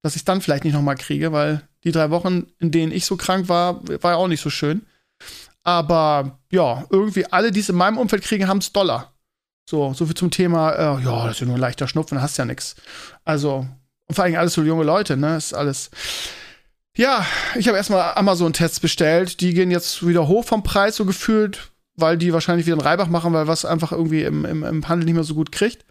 [0.03, 3.05] dass ich es dann vielleicht nicht nochmal kriege, weil die drei Wochen, in denen ich
[3.05, 4.85] so krank war, war ja auch nicht so schön.
[5.63, 9.13] Aber ja, irgendwie alle, die es in meinem Umfeld kriegen, haben es Dollar.
[9.69, 12.37] So, so viel zum Thema, äh, ja, das ist ja nur ein leichter Schnupfen, hast
[12.37, 12.75] ja nichts.
[13.23, 13.65] Also,
[14.07, 15.37] und vor allem alles so junge Leute, ne?
[15.37, 15.89] Ist alles.
[16.97, 19.39] Ja, ich habe erstmal Amazon-Tests bestellt.
[19.39, 23.07] Die gehen jetzt wieder hoch vom Preis, so gefühlt, weil die wahrscheinlich wieder einen Reibach
[23.07, 25.85] machen, weil was einfach irgendwie im, im, im Handel nicht mehr so gut kriegt.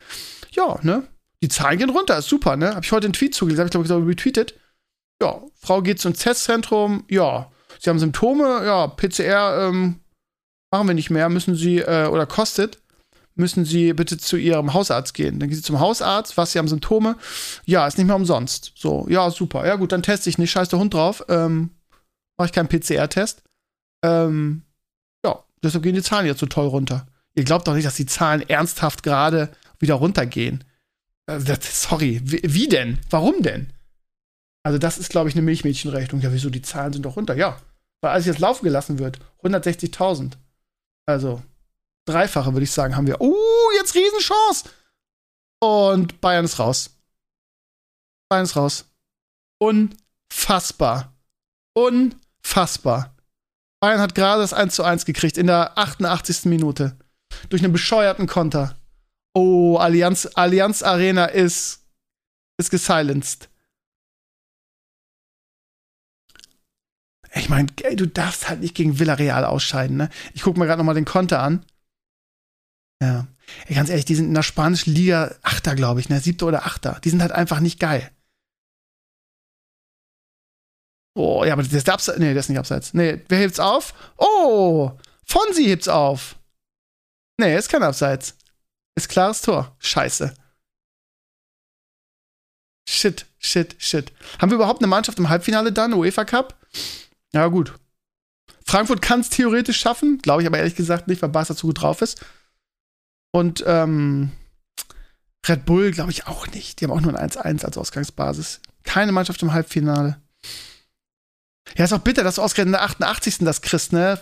[0.53, 1.05] Ja, ne?
[1.43, 2.71] die Zahlen gehen runter, ist super, ne?
[2.71, 4.55] Habe ich heute einen Tweet zugelesen, habe ich glaube ich retweetet.
[5.21, 7.51] Ja, Frau geht zum Testzentrum, ja.
[7.83, 9.97] Sie haben Symptome, ja, PCR ähm,
[10.71, 12.81] machen wir nicht mehr, müssen Sie, äh, oder kostet,
[13.35, 15.41] müssen Sie bitte zu Ihrem Hausarzt gehen.
[15.41, 17.17] Dann gehen Sie zum Hausarzt, was Sie haben Symptome,
[17.65, 18.73] ja, ist nicht mehr umsonst.
[18.77, 19.67] So, ja, super.
[19.67, 21.71] Ja, gut, dann teste ich nicht, scheiß der Hund drauf, ähm,
[22.39, 23.43] mache ich keinen PCR-Test.
[24.05, 24.63] Ähm,
[25.27, 27.07] ja, deshalb gehen die Zahlen jetzt so toll runter.
[27.35, 30.63] Ihr glaubt doch nicht, dass die Zahlen ernsthaft gerade wieder runtergehen.
[31.27, 32.99] Also sorry, wie, wie, denn?
[33.11, 33.73] Warum denn?
[34.65, 36.21] Also, das ist, glaube ich, eine Milchmädchenrechnung.
[36.21, 36.49] Ja, wieso?
[36.49, 37.35] Die Zahlen sind doch runter.
[37.35, 37.59] Ja,
[38.03, 39.19] weil alles jetzt laufen gelassen wird.
[39.43, 40.33] 160.000.
[41.07, 41.43] Also,
[42.05, 43.21] dreifache, würde ich sagen, haben wir.
[43.21, 43.37] Uh,
[43.77, 44.69] jetzt Riesenchance!
[45.61, 46.91] Und Bayern ist raus.
[48.29, 48.85] Bayern ist raus.
[49.59, 51.15] Unfassbar.
[51.75, 53.15] Unfassbar.
[53.81, 56.47] Bayern hat gerade das 1 zu 1 gekriegt in der 88.
[56.47, 56.97] Minute.
[57.49, 58.77] Durch einen bescheuerten Konter.
[59.35, 61.87] Oh, Allianz, Allianz Arena ist,
[62.59, 63.49] ist gesilenced.
[67.35, 70.11] Ich meine, du darfst halt nicht gegen Villarreal ausscheiden, ne?
[70.35, 71.65] Ich gucke mir gerade nochmal den Konter an.
[73.03, 73.27] Ja.
[73.67, 76.21] Ey, ganz ehrlich, die sind in der spanischen Liga Achter, glaube ich, ne?
[76.21, 77.01] Siebter oder Achter.
[77.05, 78.11] Die sind halt einfach nicht geil.
[81.15, 82.19] Oh, ja, aber das ist der Abseits.
[82.19, 82.95] Nee, das ist nicht Abseits.
[82.95, 83.95] Nee, wer hebt's auf?
[84.17, 84.93] Oh!
[85.25, 86.37] Fonsi hebt's auf.
[87.39, 88.37] Nee, ist kein Abseits.
[88.95, 89.75] Ist klares Tor.
[89.79, 90.35] Scheiße.
[92.89, 94.13] Shit, shit, shit.
[94.39, 96.59] Haben wir überhaupt eine Mannschaft im Halbfinale dann, UEFA Cup?
[97.35, 97.75] Ja, gut.
[98.65, 101.83] Frankfurt kann es theoretisch schaffen, glaube ich aber ehrlich gesagt nicht, weil Barca zu gut
[101.83, 102.25] drauf ist.
[103.33, 104.31] Und ähm,
[105.47, 106.81] Red Bull glaube ich auch nicht.
[106.81, 108.61] Die haben auch nur ein 1-1 als Ausgangsbasis.
[108.85, 110.21] Keine Mannschaft im Halbfinale.
[111.77, 113.39] Ja, ist auch bitter, dass du ausgerechnet in der 88.
[113.39, 114.21] das kriegst, ne?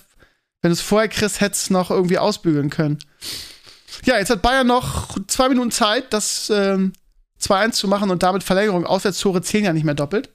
[0.62, 2.98] Wenn du es vorher kriegst, hättest du noch irgendwie ausbügeln können.
[4.04, 6.92] Ja, jetzt hat Bayern noch zwei Minuten Zeit, das ähm,
[7.40, 8.86] 2-1 zu machen und damit Verlängerung.
[8.86, 10.30] Auswärtstore zählen ja nicht mehr doppelt.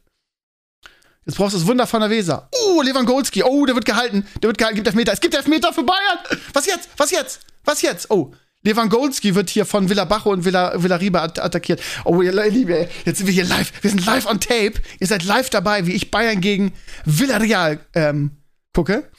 [1.26, 2.50] Jetzt brauchst du das Wunder von der Weser.
[2.52, 3.44] Oh, Lewandowski.
[3.44, 4.28] Oh, der wird gehalten.
[4.42, 4.76] Der wird gehalten.
[4.76, 5.12] Gibt Elfmeter.
[5.12, 6.20] Es gibt Elfmeter für Bayern.
[6.54, 6.90] Was jetzt?
[6.98, 7.40] Was jetzt?
[7.64, 8.12] Was jetzt?
[8.12, 8.32] Oh,
[8.66, 11.82] Lewandowski wird hier von Villa Bajo und Villa, Villa Riba attackiert.
[12.04, 13.72] Oh, ihr Liebe, jetzt sind wir hier live.
[13.82, 14.74] Wir sind live on tape.
[15.00, 16.74] Ihr seid live dabei, wie ich Bayern gegen
[17.06, 18.32] Villarreal ähm,
[18.74, 19.10] gucke.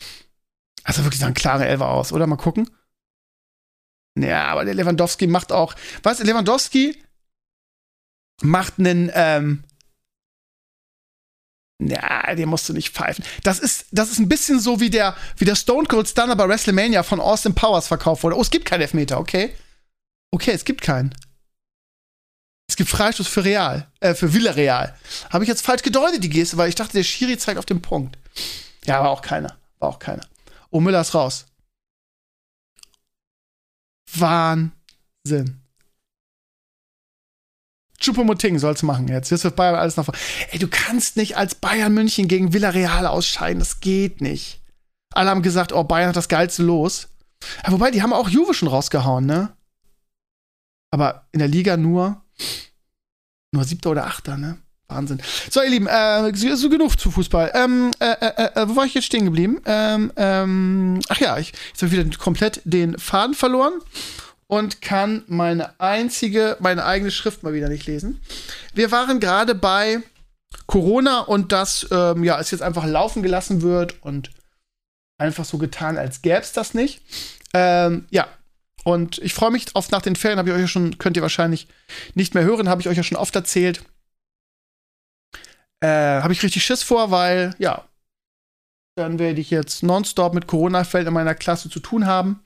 [0.82, 2.26] Also wirklich so ein klarer Elfer aus, oder?
[2.26, 2.68] Mal gucken.
[4.18, 5.74] Ja, aber der Lewandowski macht auch.
[6.02, 6.22] Was?
[6.22, 7.00] Lewandowski
[8.42, 9.10] macht einen.
[9.14, 9.64] Ähm,
[11.78, 13.24] ja, den musst du nicht pfeifen.
[13.42, 16.48] Das ist, das ist ein bisschen so wie der, wie der Stone Cold Stunner bei
[16.48, 18.36] WrestleMania von Austin Powers verkauft wurde.
[18.36, 19.54] Oh, es gibt keinen Elfmeter, okay?
[20.30, 21.14] Okay, es gibt keinen.
[22.68, 24.96] Es gibt Freistoß für Real, äh, für Villarreal.
[25.30, 27.82] Habe ich jetzt falsch gedeutet, die Geste, weil ich dachte, der Schiri zeigt auf den
[27.82, 28.18] Punkt.
[28.84, 29.56] Ja, war auch keiner.
[29.78, 30.26] War auch keiner.
[30.70, 31.46] Oh, Müller ist raus.
[34.14, 35.65] Wahnsinn.
[37.98, 39.30] Chupomoting soll's machen jetzt.
[39.30, 40.18] Jetzt wird Bayern alles nach vorne.
[40.50, 43.58] Ey, du kannst nicht als Bayern München gegen Villarreal ausscheiden.
[43.58, 44.60] Das geht nicht.
[45.12, 47.08] Alle haben gesagt, oh, Bayern hat das geilste Los.
[47.64, 49.52] Ja, wobei, die haben auch Juve schon rausgehauen, ne?
[50.90, 52.22] Aber in der Liga nur,
[53.52, 54.58] nur siebter oder achter, ne?
[54.88, 55.20] Wahnsinn.
[55.50, 57.50] So, ihr Lieben, äh, so genug zu Fußball.
[57.54, 59.60] Ähm, äh, äh, äh, wo war ich jetzt stehen geblieben?
[59.66, 63.72] Ähm, ähm, ach ja, ich, jetzt habe wieder komplett den Faden verloren
[64.48, 68.20] und kann meine einzige, meine eigene Schrift mal wieder nicht lesen.
[68.74, 70.02] Wir waren gerade bei
[70.66, 74.30] Corona und dass ähm, ja, es jetzt einfach laufen gelassen wird und
[75.18, 77.02] einfach so getan, als gäbe es das nicht.
[77.54, 78.28] Ähm, ja.
[78.84, 81.22] Und ich freue mich auf nach den Ferien, habe ich euch ja schon, könnt ihr
[81.22, 81.66] wahrscheinlich
[82.14, 83.82] nicht mehr hören, habe ich euch ja schon oft erzählt.
[85.80, 85.88] Äh,
[86.22, 87.84] habe ich richtig Schiss vor, weil, ja,
[88.94, 92.45] dann werde ich jetzt nonstop mit Corona-Fällen in meiner Klasse zu tun haben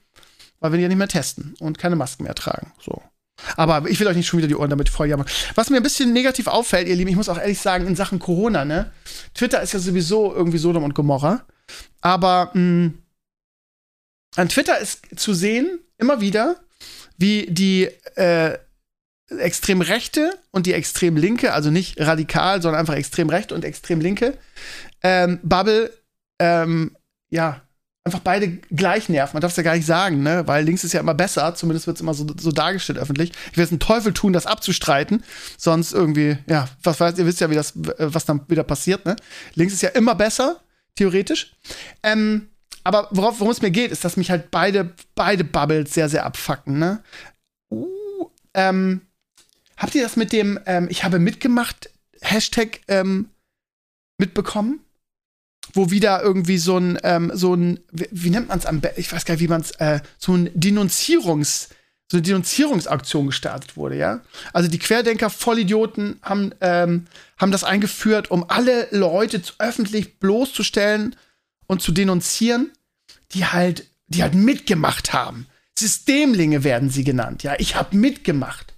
[0.61, 2.71] weil wir die ja nicht mehr testen und keine Masken mehr tragen.
[2.79, 3.01] So.
[3.57, 5.27] Aber ich will euch nicht schon wieder die Ohren damit volljammern.
[5.55, 8.19] Was mir ein bisschen negativ auffällt, ihr Lieben, ich muss auch ehrlich sagen, in Sachen
[8.19, 8.91] Corona, ne?
[9.33, 11.45] Twitter ist ja sowieso irgendwie Sodom und Gomorra.
[12.01, 12.97] Aber mh, hm,
[14.35, 16.57] an Twitter ist zu sehen, immer wieder,
[17.17, 18.57] wie die äh,
[19.29, 23.99] extrem rechte und die extrem linke, also nicht radikal, sondern einfach extrem rechte und extrem
[23.99, 24.37] linke,
[25.03, 25.91] ähm, Bubble,
[26.39, 26.95] ähm,
[27.29, 27.61] ja,
[28.03, 29.35] einfach beide gleich nerven.
[29.35, 30.47] Man darf es ja gar nicht sagen, ne?
[30.47, 33.31] Weil links ist ja immer besser, zumindest wird es immer so, so dargestellt öffentlich.
[33.51, 35.23] Ich werde es einen Teufel tun, das abzustreiten.
[35.57, 39.15] Sonst irgendwie, ja, was weiß, ihr wisst ja, wie das, was dann wieder passiert, ne?
[39.53, 40.61] Links ist ja immer besser,
[40.95, 41.55] theoretisch.
[42.01, 42.49] Ähm,
[42.83, 46.25] aber worauf, worum es mir geht, ist, dass mich halt beide, beide Bubbles sehr, sehr
[46.25, 47.03] abfacken, ne?
[47.69, 49.01] Uh, ähm,
[49.77, 53.29] habt ihr das mit dem, ähm, ich habe mitgemacht, Hashtag, ähm,
[54.17, 54.79] mitbekommen?
[55.73, 58.99] Wo wieder irgendwie so ein, ähm, so ein, wie, wie nennt man es am besten?
[58.99, 61.69] Ich weiß gar nicht, wie man es, äh, so ein Denunzierungs,
[62.09, 64.21] so eine Denunzierungsaktion gestartet wurde, ja.
[64.53, 67.07] Also die Querdenker, Vollidioten, haben, ähm,
[67.37, 71.15] haben das eingeführt, um alle Leute öffentlich bloßzustellen
[71.67, 72.71] und zu denunzieren,
[73.31, 75.47] die halt, die halt mitgemacht haben.
[75.77, 77.55] Systemlinge werden sie genannt, ja.
[77.59, 78.73] Ich habe mitgemacht.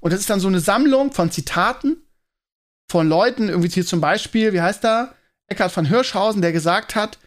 [0.00, 1.96] Und das ist dann so eine Sammlung von Zitaten
[2.88, 5.14] von Leuten, irgendwie hier zum Beispiel, wie heißt da?
[5.48, 7.18] Eckhard von Hirschhausen, der gesagt hat,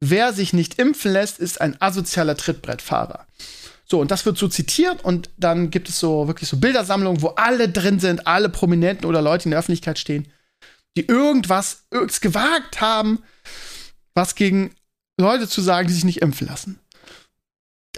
[0.00, 3.26] wer sich nicht impfen lässt, ist ein asozialer Trittbrettfahrer.
[3.86, 7.28] So, und das wird so zitiert und dann gibt es so wirklich so Bildersammlungen, wo
[7.28, 10.26] alle drin sind, alle Prominenten oder Leute in der Öffentlichkeit stehen,
[10.96, 13.22] die irgendwas, irgendwas gewagt haben,
[14.14, 14.74] was gegen
[15.18, 16.80] Leute zu sagen, die sich nicht impfen lassen.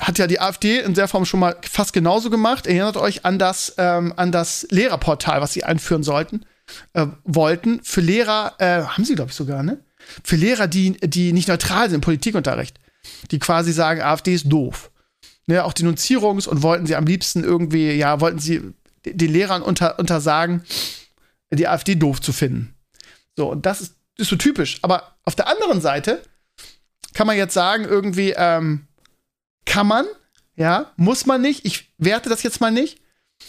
[0.01, 2.67] Hat ja die AfD in der Form schon mal fast genauso gemacht.
[2.67, 6.45] Erinnert euch an das, ähm, an das Lehrerportal, was sie einführen sollten,
[6.93, 7.83] äh, wollten.
[7.83, 9.79] Für Lehrer, äh, haben sie, glaube ich, sogar, ne?
[10.23, 12.79] Für Lehrer, die, die nicht neutral sind im Politikunterricht.
[13.31, 14.91] Die quasi sagen, AfD ist doof
[15.47, 18.75] ne, auch Denunzierungs- und wollten sie am liebsten irgendwie, ja, wollten sie
[19.05, 20.65] den Lehrern unter, untersagen,
[21.51, 22.75] die AfD doof zu finden.
[23.37, 24.79] So, und das ist, ist so typisch.
[24.83, 26.23] Aber auf der anderen Seite
[27.15, 28.87] kann man jetzt sagen, irgendwie, ähm,
[29.65, 30.07] kann man,
[30.57, 33.01] ja, muss man nicht, ich werte das jetzt mal nicht,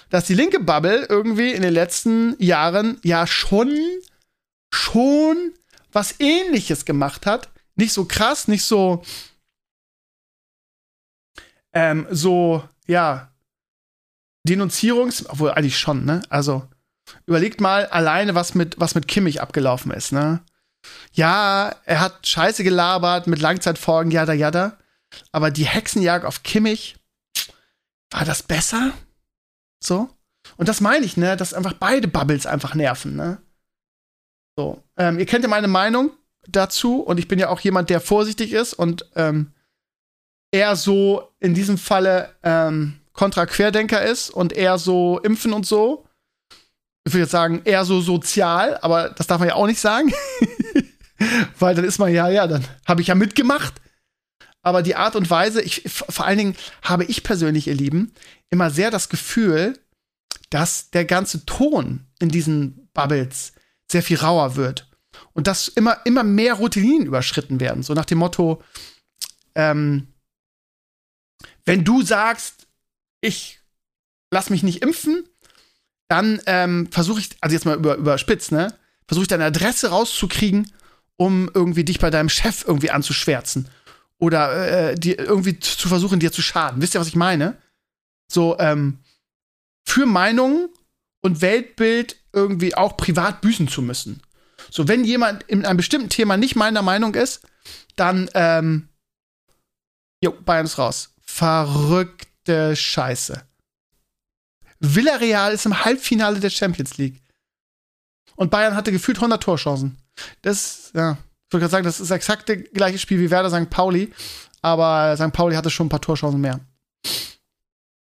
[0.10, 3.76] dass die linke Bubble irgendwie in den letzten Jahren ja schon,
[4.74, 5.54] schon
[5.92, 7.50] was ähnliches gemacht hat.
[7.76, 9.04] Nicht so krass, nicht so,
[11.74, 13.32] ähm, so, ja,
[14.48, 16.22] Denunzierungs, obwohl eigentlich schon, ne?
[16.30, 16.68] Also,
[17.26, 20.42] überlegt mal alleine, was mit, was mit Kimmich abgelaufen ist, ne?
[21.12, 24.78] Ja, er hat Scheiße gelabert mit Langzeitfolgen, jada, jada.
[25.32, 26.96] Aber die Hexenjagd auf Kimmich,
[28.12, 28.94] war das besser?
[29.84, 30.10] So?
[30.56, 31.38] Und das meine ich, ne?
[31.38, 33.42] Dass einfach beide Bubbles einfach nerven, ne?
[34.58, 34.84] So.
[34.98, 36.12] Ähm, ihr kennt ja meine Meinung
[36.48, 39.54] dazu und ich bin ja auch jemand, der vorsichtig ist und ähm,
[40.52, 46.06] eher so in diesem Falle ähm, kontra Querdenker ist und eher so impfen und so.
[47.06, 50.14] Ich würde jetzt sagen, eher so sozial, aber das darf man ja auch nicht sagen.
[51.60, 53.74] Weil dann ist man ja, ja, dann habe ich ja mitgemacht.
[54.68, 58.12] Aber die Art und Weise, ich, vor allen Dingen habe ich persönlich, ihr Lieben,
[58.50, 59.80] immer sehr das Gefühl,
[60.50, 63.54] dass der ganze Ton in diesen Bubbles
[63.90, 64.92] sehr viel rauer wird.
[65.32, 67.82] Und dass immer, immer mehr Routinen überschritten werden.
[67.82, 68.62] So nach dem Motto,
[69.56, 70.10] ähm,
[71.64, 72.68] wenn du sagst,
[73.22, 73.62] ich
[74.32, 75.24] lass mich nicht impfen,
[76.10, 78.78] dann ähm, versuche ich, also jetzt mal über, überspitzt, ne?
[79.08, 80.70] Versuche ich deine Adresse rauszukriegen,
[81.16, 83.70] um irgendwie dich bei deinem Chef irgendwie anzuschwärzen.
[84.20, 86.82] Oder äh, dir irgendwie zu versuchen, dir zu schaden.
[86.82, 87.58] Wisst ihr, was ich meine?
[88.32, 89.00] So, ähm,
[89.86, 90.70] für Meinungen
[91.22, 94.22] und Weltbild irgendwie auch privat büßen zu müssen.
[94.70, 97.42] So, wenn jemand in einem bestimmten Thema nicht meiner Meinung ist,
[97.96, 98.90] dann, ähm,
[100.22, 101.14] jo, Bayern ist raus.
[101.22, 103.44] Verrückte Scheiße.
[104.80, 107.22] Villarreal ist im Halbfinale der Champions League.
[108.36, 109.98] Und Bayern hatte gefühlt 100 Torchancen.
[110.42, 113.70] Das, ja, ich würde gerade sagen, das ist exakt das gleiche Spiel wie Werder St.
[113.70, 114.12] Pauli.
[114.62, 115.32] Aber St.
[115.32, 116.60] Pauli hatte schon ein paar Torchancen mehr.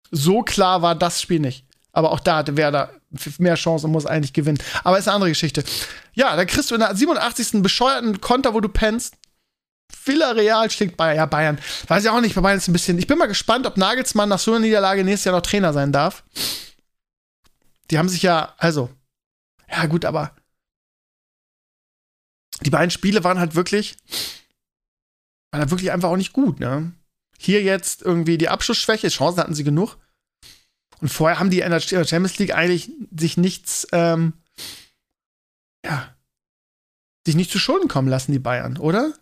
[0.09, 1.65] So klar war das Spiel nicht.
[1.91, 2.89] Aber auch da hatte Werder
[3.37, 4.57] mehr Chancen und muss eigentlich gewinnen.
[4.83, 5.63] Aber ist eine andere Geschichte.
[6.13, 7.61] Ja, dann kriegst du in der 87.
[7.61, 9.15] bescheuerten Konter, wo du pennst.
[10.05, 11.15] Villarreal schlägt Bayern.
[11.15, 11.59] Ja, Bayern.
[11.87, 12.33] Weiß ich auch nicht.
[12.33, 12.97] Bei Bayern ist ein bisschen.
[12.97, 15.91] Ich bin mal gespannt, ob Nagelsmann nach so einer Niederlage nächstes Jahr noch Trainer sein
[15.91, 16.23] darf.
[17.91, 18.89] Die haben sich ja, also.
[19.69, 20.31] Ja, gut, aber.
[22.61, 23.97] Die beiden Spiele waren halt wirklich.
[25.51, 26.91] Waren halt wirklich einfach auch nicht gut, ne?
[27.37, 29.09] Hier jetzt irgendwie die Abschlussschwäche.
[29.09, 29.97] Chancen hatten sie genug.
[31.01, 33.87] Und vorher haben die in der Champions League eigentlich sich nichts.
[33.91, 34.33] Ähm,
[35.85, 36.15] ja.
[37.25, 39.13] Sich nicht zu Schulden kommen lassen, die Bayern, oder?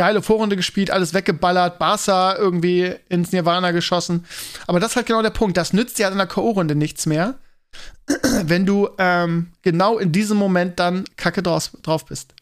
[0.00, 4.24] geile Vorrunde gespielt, alles weggeballert, Barca irgendwie ins Nirvana geschossen.
[4.66, 5.58] Aber das ist halt genau der Punkt.
[5.58, 7.34] Das nützt dir halt in der K.O.-Runde nichts mehr,
[8.44, 12.32] wenn du ähm, genau in diesem Moment dann kacke draus, drauf bist.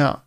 [0.00, 0.26] Ja.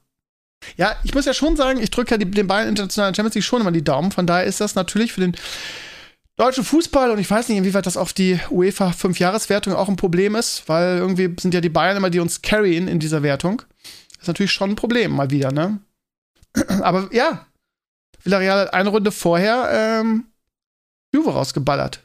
[0.77, 3.43] Ja, ich muss ja schon sagen, ich drücke ja die, den beiden internationalen Champions League
[3.43, 4.11] schon immer die Daumen.
[4.11, 5.35] Von daher ist das natürlich für den
[6.37, 10.35] deutschen Fußball und ich weiß nicht, inwieweit das auf die UEFA 5-Jahres-Wertung auch ein Problem
[10.35, 13.61] ist, weil irgendwie sind ja die Bayern immer, die uns carryen in dieser Wertung.
[14.13, 15.79] Das ist natürlich schon ein Problem mal wieder, ne?
[16.81, 17.45] Aber ja,
[18.23, 20.25] Villarreal hat eine Runde vorher ähm,
[21.13, 22.01] Juve rausgeballert.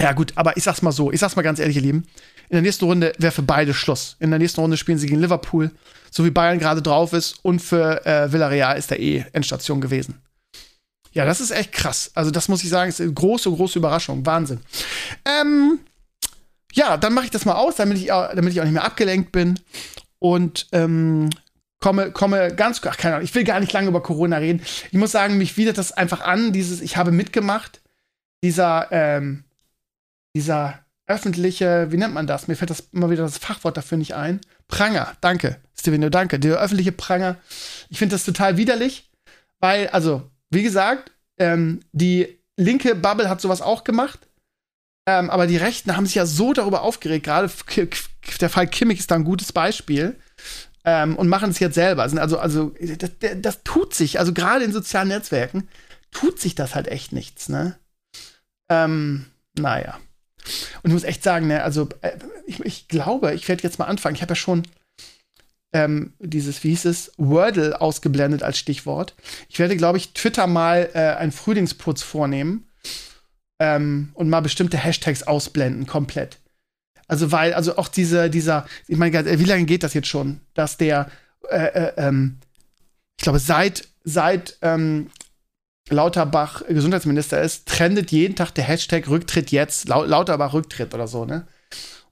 [0.00, 2.06] Ja, gut, aber ich sag's mal so, ich sag's mal ganz ehrlich, ihr Lieben.
[2.48, 4.16] In der nächsten Runde wäre für beide Schluss.
[4.18, 5.70] In der nächsten Runde spielen sie gegen Liverpool,
[6.10, 10.20] so wie Bayern gerade drauf ist, und für äh, Villarreal ist der eh Endstation gewesen.
[11.12, 12.10] Ja, das ist echt krass.
[12.14, 14.24] Also, das muss ich sagen, ist eine große, große Überraschung.
[14.24, 14.60] Wahnsinn.
[15.24, 15.80] Ähm,
[16.72, 19.32] ja, dann mache ich das mal aus, damit ich, damit ich auch nicht mehr abgelenkt
[19.32, 19.58] bin.
[20.18, 21.30] Und ähm,
[21.80, 24.62] komme, komme ganz, ach, keine Ahnung, ich will gar nicht lange über Corona reden.
[24.90, 27.80] Ich muss sagen, mich widert das einfach an, dieses, ich habe mitgemacht.
[28.42, 29.44] dieser, ähm,
[30.34, 32.46] dieser öffentliche, wie nennt man das?
[32.46, 34.40] Mir fällt das immer wieder das Fachwort dafür nicht ein.
[34.68, 36.38] Pranger, danke, Stevenio, danke.
[36.38, 37.36] Der öffentliche Pranger.
[37.88, 39.10] Ich finde das total widerlich,
[39.58, 44.20] weil, also, wie gesagt, ähm, die linke Bubble hat sowas auch gemacht.
[45.06, 47.24] Ähm, aber die Rechten haben sich ja so darüber aufgeregt.
[47.24, 47.50] Gerade
[48.40, 50.16] der Fall Kimmich ist da ein gutes Beispiel.
[50.84, 52.02] Ähm, und machen es jetzt selber.
[52.02, 55.68] Also, also das, das tut sich, also gerade in sozialen Netzwerken,
[56.10, 57.78] tut sich das halt echt nichts, ne?
[58.70, 59.26] Ähm,
[59.58, 59.98] naja.
[60.82, 62.12] Und ich muss echt sagen, ne, also äh,
[62.46, 64.16] ich, ich glaube, ich werde jetzt mal anfangen.
[64.16, 64.62] Ich habe ja schon
[65.72, 69.14] ähm, dieses, wie hieß es, Wordle ausgeblendet als Stichwort.
[69.48, 72.68] Ich werde, glaube ich, Twitter mal äh, einen Frühlingsputz vornehmen
[73.58, 76.38] ähm, und mal bestimmte Hashtags ausblenden, komplett.
[77.06, 80.76] Also, weil, also auch diese, dieser, ich meine, wie lange geht das jetzt schon, dass
[80.76, 81.10] der,
[81.50, 82.38] äh, äh, ähm,
[83.18, 85.10] ich glaube, seit, seit ähm,
[85.90, 91.46] Lauterbach Gesundheitsminister ist, trendet jeden Tag der Hashtag Rücktritt jetzt, Lauterbach Rücktritt oder so, ne?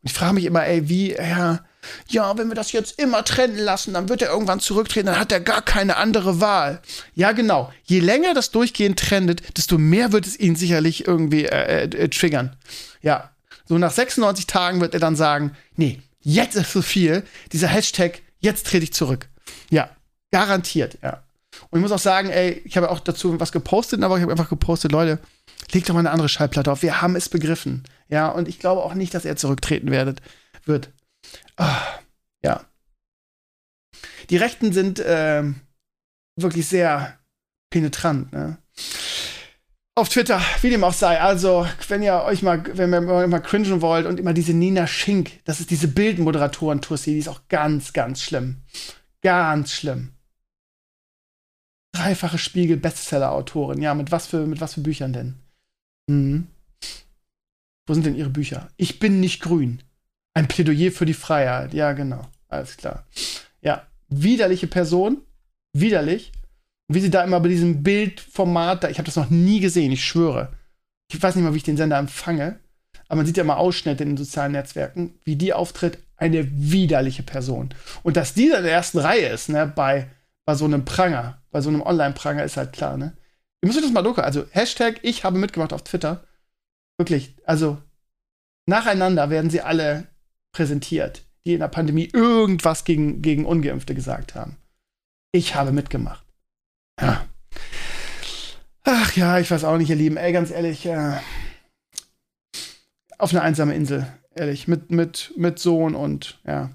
[0.03, 1.61] Und ich frage mich immer, ey, wie, ja,
[2.09, 5.33] ja, wenn wir das jetzt immer trennen lassen, dann wird er irgendwann zurücktreten, dann hat
[5.33, 6.81] er gar keine andere Wahl.
[7.15, 7.73] Ja, genau.
[7.85, 12.09] Je länger das durchgehend trendet, desto mehr wird es ihn sicherlich irgendwie äh, äh, äh
[12.09, 12.57] triggern.
[13.03, 13.31] Ja.
[13.67, 17.25] So nach 96 Tagen wird er dann sagen, nee, jetzt ist so viel.
[17.53, 19.29] Dieser Hashtag, jetzt trete ich zurück.
[19.71, 19.91] Ja,
[20.31, 21.23] garantiert, ja.
[21.71, 24.33] Und ich muss auch sagen, ey, ich habe auch dazu was gepostet, aber ich habe
[24.33, 25.19] einfach gepostet, Leute,
[25.73, 26.83] legt doch mal eine andere Schallplatte auf.
[26.83, 27.85] Wir haben es begriffen.
[28.09, 30.23] Ja, und ich glaube auch nicht, dass er zurücktreten werdet,
[30.65, 30.91] wird.
[31.57, 31.81] Ah,
[32.43, 32.65] ja.
[34.31, 35.43] Die Rechten sind äh,
[36.37, 37.19] wirklich sehr
[37.71, 38.59] penetrant, ne?
[39.95, 41.21] Auf Twitter, wie dem auch sei.
[41.21, 45.45] Also, wenn ihr euch mal, wenn ihr mal cringen wollt und immer diese Nina Schink,
[45.45, 48.63] das ist diese Bildmoderatoren-Tussi, die ist auch ganz, ganz schlimm.
[49.23, 50.13] Ganz schlimm.
[51.93, 53.83] Dreifache Spiegel-Bestseller-Autorin.
[53.83, 55.35] Ja, mit was für, mit was für Büchern denn?
[56.07, 56.47] Mhm.
[57.87, 58.69] Wo sind denn ihre Bücher?
[58.77, 59.83] Ich bin nicht grün.
[60.35, 61.75] Ein Plädoyer für die Freiheit.
[61.75, 62.23] Ja, genau.
[62.49, 63.07] Alles klar.
[63.63, 65.23] Ja, widerliche Person.
[65.73, 66.33] Widerlich.
[66.89, 70.05] Wie sie da immer bei diesem Bildformat, da, ich habe das noch nie gesehen, ich
[70.05, 70.53] schwöre.
[71.11, 72.61] Ich weiß nicht mal, wie ich den Sender empfange,
[73.09, 77.23] aber man sieht ja mal Ausschnitte in den sozialen Netzwerken, wie die auftritt, eine widerliche
[77.23, 77.71] Person.
[78.03, 80.09] Und dass die in der ersten Reihe ist, ne, bei,
[80.49, 83.15] bei so einem Pranger, bei so einem Online-Pranger, ist halt klar, ne?
[83.61, 84.25] Ihr müsst euch das mal durchgucken.
[84.25, 86.25] Also, Hashtag, ich habe mitgemacht auf Twitter.
[86.97, 87.77] Wirklich, also,
[88.65, 90.07] nacheinander werden sie alle
[90.53, 94.57] präsentiert, die in der Pandemie irgendwas gegen, gegen Ungeimpfte gesagt haben.
[95.33, 96.25] Ich habe mitgemacht.
[96.99, 97.27] Ja.
[98.85, 100.17] Ach ja, ich weiß auch nicht, ihr Lieben.
[100.17, 101.19] Ey, ganz ehrlich, äh,
[103.19, 106.71] auf eine einsame Insel, ehrlich, mit, mit, mit Sohn und ja.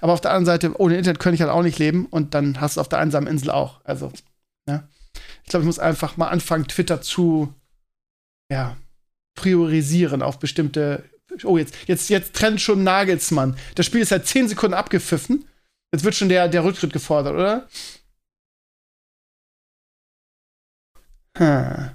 [0.00, 2.60] Aber auf der anderen Seite, ohne Internet könnte ich halt auch nicht leben und dann
[2.60, 3.80] hast du auf der einsamen Insel auch.
[3.84, 4.12] Also,
[4.68, 4.88] ja.
[5.44, 7.54] Ich glaube, ich muss einfach mal anfangen, Twitter zu,
[8.50, 8.76] ja,
[9.34, 11.04] priorisieren auf bestimmte
[11.44, 13.56] Oh, jetzt, jetzt, jetzt trennt schon Nagelsmann.
[13.74, 15.46] Das Spiel ist seit 10 Sekunden abgepfiffen.
[15.92, 17.68] Jetzt wird schon der, der Rücktritt gefordert, oder?
[21.36, 21.90] Hm.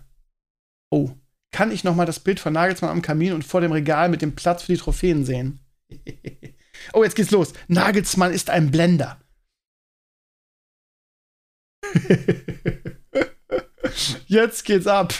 [0.92, 1.12] Oh.
[1.52, 4.22] Kann ich noch mal das Bild von Nagelsmann am Kamin und vor dem Regal mit
[4.22, 5.60] dem Platz für die Trophäen sehen?
[6.94, 7.54] oh, jetzt geht's los.
[7.68, 9.20] Nagelsmann ist ein Blender.
[14.28, 15.14] jetzt geht's ab.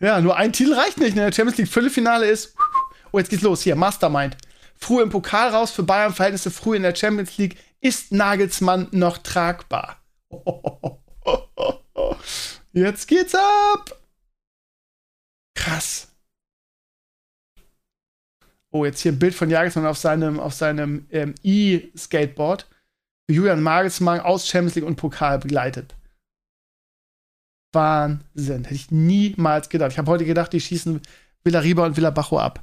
[0.00, 1.16] Ja, nur ein Titel reicht nicht.
[1.16, 1.22] Ne?
[1.22, 2.54] Der Champions League Viertelfinale ist
[3.12, 3.62] Oh, jetzt geht's los.
[3.62, 4.36] Hier, Mastermind.
[4.76, 7.56] Früh im Pokal raus für Bayern-Verhältnisse, früh in der Champions League.
[7.80, 10.02] Ist Nagelsmann noch tragbar?
[12.72, 13.96] Jetzt geht's ab!
[15.54, 16.07] Krass.
[18.70, 22.66] Oh, jetzt hier ein Bild von Nagelsmann auf seinem, auf seinem ähm, E-Skateboard.
[23.30, 25.94] Julian Nagelsmann aus Champions League und Pokal begleitet.
[27.72, 28.64] Wahnsinn.
[28.64, 29.92] Hätte ich niemals gedacht.
[29.92, 31.00] Ich habe heute gedacht, die schießen
[31.44, 32.62] Villa und Villa Bajo ab.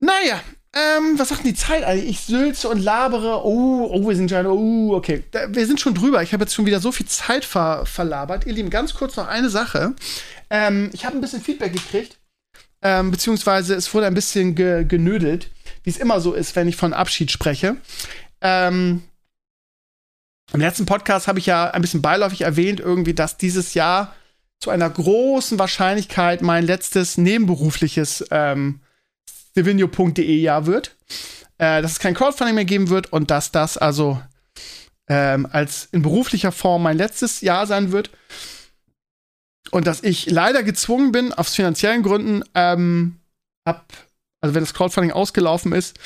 [0.00, 0.40] Naja,
[0.74, 2.10] ähm, was sagt denn die Zeit eigentlich?
[2.10, 3.44] Ich sülze und labere.
[3.44, 5.24] Oh, oh, wir sind schon, oh, okay.
[5.48, 6.22] Wir sind schon drüber.
[6.22, 8.46] Ich habe jetzt schon wieder so viel Zeit ver verlabert.
[8.46, 9.94] Ihr Lieben, ganz kurz noch eine Sache.
[10.50, 12.18] Ähm, ich habe ein bisschen Feedback gekriegt.
[12.82, 15.50] Ähm, beziehungsweise es wurde ein bisschen ge genödelt,
[15.82, 17.76] wie es immer so ist, wenn ich von Abschied spreche.
[18.40, 19.02] Ähm,
[20.52, 24.14] Im letzten Podcast habe ich ja ein bisschen beiläufig erwähnt, irgendwie, dass dieses Jahr
[24.60, 28.80] zu einer großen Wahrscheinlichkeit mein letztes nebenberufliches ähm,
[29.50, 30.96] Stevenio.de Jahr wird.
[31.58, 34.20] Äh, dass es kein Crowdfunding mehr geben wird und dass das also
[35.08, 38.10] ähm, als in beruflicher Form mein letztes Jahr sein wird.
[39.70, 43.16] Und dass ich leider gezwungen bin, aus finanziellen Gründen, ähm,
[43.64, 43.92] ab,
[44.40, 45.98] also wenn das Crowdfunding ausgelaufen ist,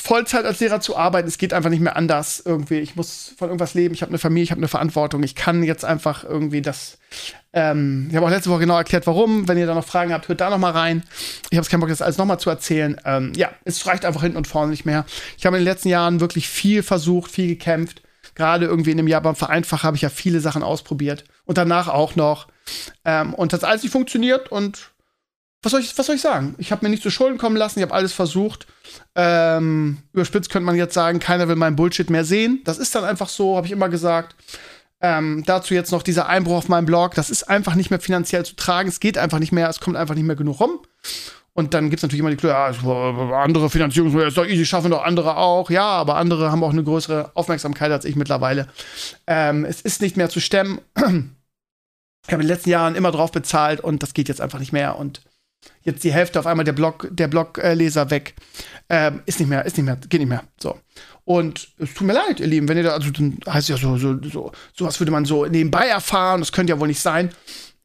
[0.00, 1.28] Vollzeit als Lehrer zu arbeiten.
[1.28, 2.78] Es geht einfach nicht mehr anders irgendwie.
[2.78, 3.94] Ich muss von irgendwas leben.
[3.94, 5.22] Ich habe eine Familie, ich habe eine Verantwortung.
[5.22, 6.98] Ich kann jetzt einfach irgendwie das.
[7.52, 9.46] Ähm, ich habe auch letzte Woche genau erklärt, warum.
[9.46, 11.04] Wenn ihr da noch Fragen habt, hört da noch mal rein.
[11.50, 12.98] Ich habe es keinen Bock, das alles noch mal zu erzählen.
[13.04, 15.04] Ähm, ja, es reicht einfach hinten und vorne nicht mehr.
[15.36, 18.02] Ich habe in den letzten Jahren wirklich viel versucht, viel gekämpft.
[18.40, 21.24] Gerade irgendwie in dem Jahr beim Vereinfach habe ich ja viele Sachen ausprobiert.
[21.44, 22.48] Und danach auch noch.
[23.04, 24.50] Ähm, und das alles nicht funktioniert.
[24.50, 24.92] Und
[25.60, 26.54] was soll ich, was soll ich sagen?
[26.56, 28.66] Ich habe mir nicht zu Schulden kommen lassen, ich habe alles versucht.
[29.14, 32.62] Ähm, überspitzt könnte man jetzt sagen, keiner will meinen Bullshit mehr sehen.
[32.64, 34.36] Das ist dann einfach so, habe ich immer gesagt.
[35.02, 37.16] Ähm, dazu jetzt noch dieser Einbruch auf meinem Blog.
[37.16, 38.88] Das ist einfach nicht mehr finanziell zu tragen.
[38.88, 39.68] Es geht einfach nicht mehr.
[39.68, 40.78] Es kommt einfach nicht mehr genug rum.
[41.52, 42.68] Und dann gibt es natürlich immer die Klöhe, ja,
[43.42, 45.68] andere Finanzierungsmodelle, ist doch easy, schaffen doch andere auch.
[45.70, 48.68] Ja, aber andere haben auch eine größere Aufmerksamkeit als ich mittlerweile.
[49.26, 50.80] Ähm, es ist nicht mehr zu stemmen.
[52.26, 54.74] Ich habe in den letzten Jahren immer drauf bezahlt und das geht jetzt einfach nicht
[54.74, 54.98] mehr.
[54.98, 55.22] Und
[55.82, 58.34] jetzt die Hälfte auf einmal der Blog, der Blogleser weg.
[58.88, 60.44] Ähm, ist nicht mehr, ist nicht mehr, geht nicht mehr.
[60.60, 60.78] So.
[61.24, 63.96] Und es tut mir leid, ihr Lieben, wenn ihr da, also dann heißt ja so,
[63.96, 67.30] so, so, sowas würde man so nebenbei erfahren, das könnte ja wohl nicht sein.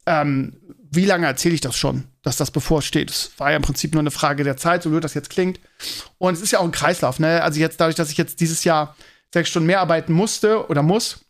[0.05, 0.53] Ähm,
[0.91, 3.11] wie lange erzähle ich das schon, dass das bevorsteht?
[3.11, 5.59] Es war ja im Prinzip nur eine Frage der Zeit, so blöd das jetzt klingt.
[6.17, 7.43] Und es ist ja auch ein Kreislauf, ne?
[7.43, 8.95] Also jetzt dadurch, dass ich jetzt dieses Jahr
[9.31, 11.23] sechs Stunden mehr arbeiten musste oder muss,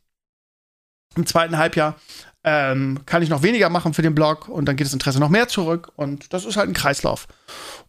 [1.15, 1.99] im zweiten Halbjahr,
[2.45, 5.29] ähm, kann ich noch weniger machen für den Blog und dann geht das Interesse noch
[5.29, 7.27] mehr zurück und das ist halt ein Kreislauf.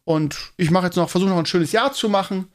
[0.05, 2.51] Und ich mache jetzt noch, versuche noch ein schönes Jahr zu machen.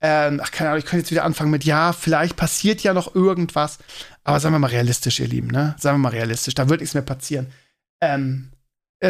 [0.00, 3.14] Ähm, ach, keine Ahnung, ich könnte jetzt wieder anfangen mit, ja, vielleicht passiert ja noch
[3.14, 3.78] irgendwas.
[4.24, 5.76] Aber sagen wir mal realistisch, ihr Lieben, ne?
[5.78, 7.52] Sagen wir mal realistisch, da wird nichts mehr passieren.
[8.00, 8.50] Ähm,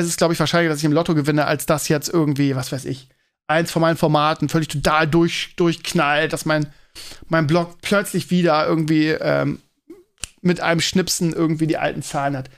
[0.00, 2.72] es ist, glaube ich, wahrscheinlicher, dass ich im Lotto gewinne, als das jetzt irgendwie, was
[2.72, 3.08] weiß ich,
[3.46, 6.66] eins von meinen Formaten völlig total durch, durchknallt, dass mein,
[7.28, 9.60] mein Blog plötzlich wieder irgendwie ähm,
[10.40, 12.50] mit einem Schnipsen irgendwie die alten Zahlen hat.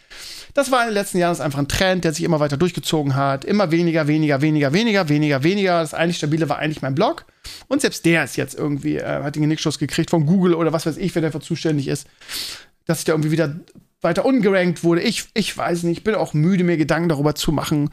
[0.54, 3.44] Das war in den letzten Jahren einfach ein Trend, der sich immer weiter durchgezogen hat.
[3.44, 5.80] Immer weniger, weniger, weniger, weniger, weniger, weniger.
[5.80, 7.26] Das eigentlich stabile war eigentlich mein Blog.
[7.68, 10.86] Und selbst der ist jetzt irgendwie, äh, hat den Genickschuss gekriegt von Google oder was
[10.86, 12.06] weiß ich, wer dafür zuständig ist,
[12.86, 13.54] dass ich da irgendwie wieder
[14.06, 15.02] weiter ungerankt wurde.
[15.02, 17.90] Ich, ich weiß nicht, ich bin auch müde, mir Gedanken darüber zu machen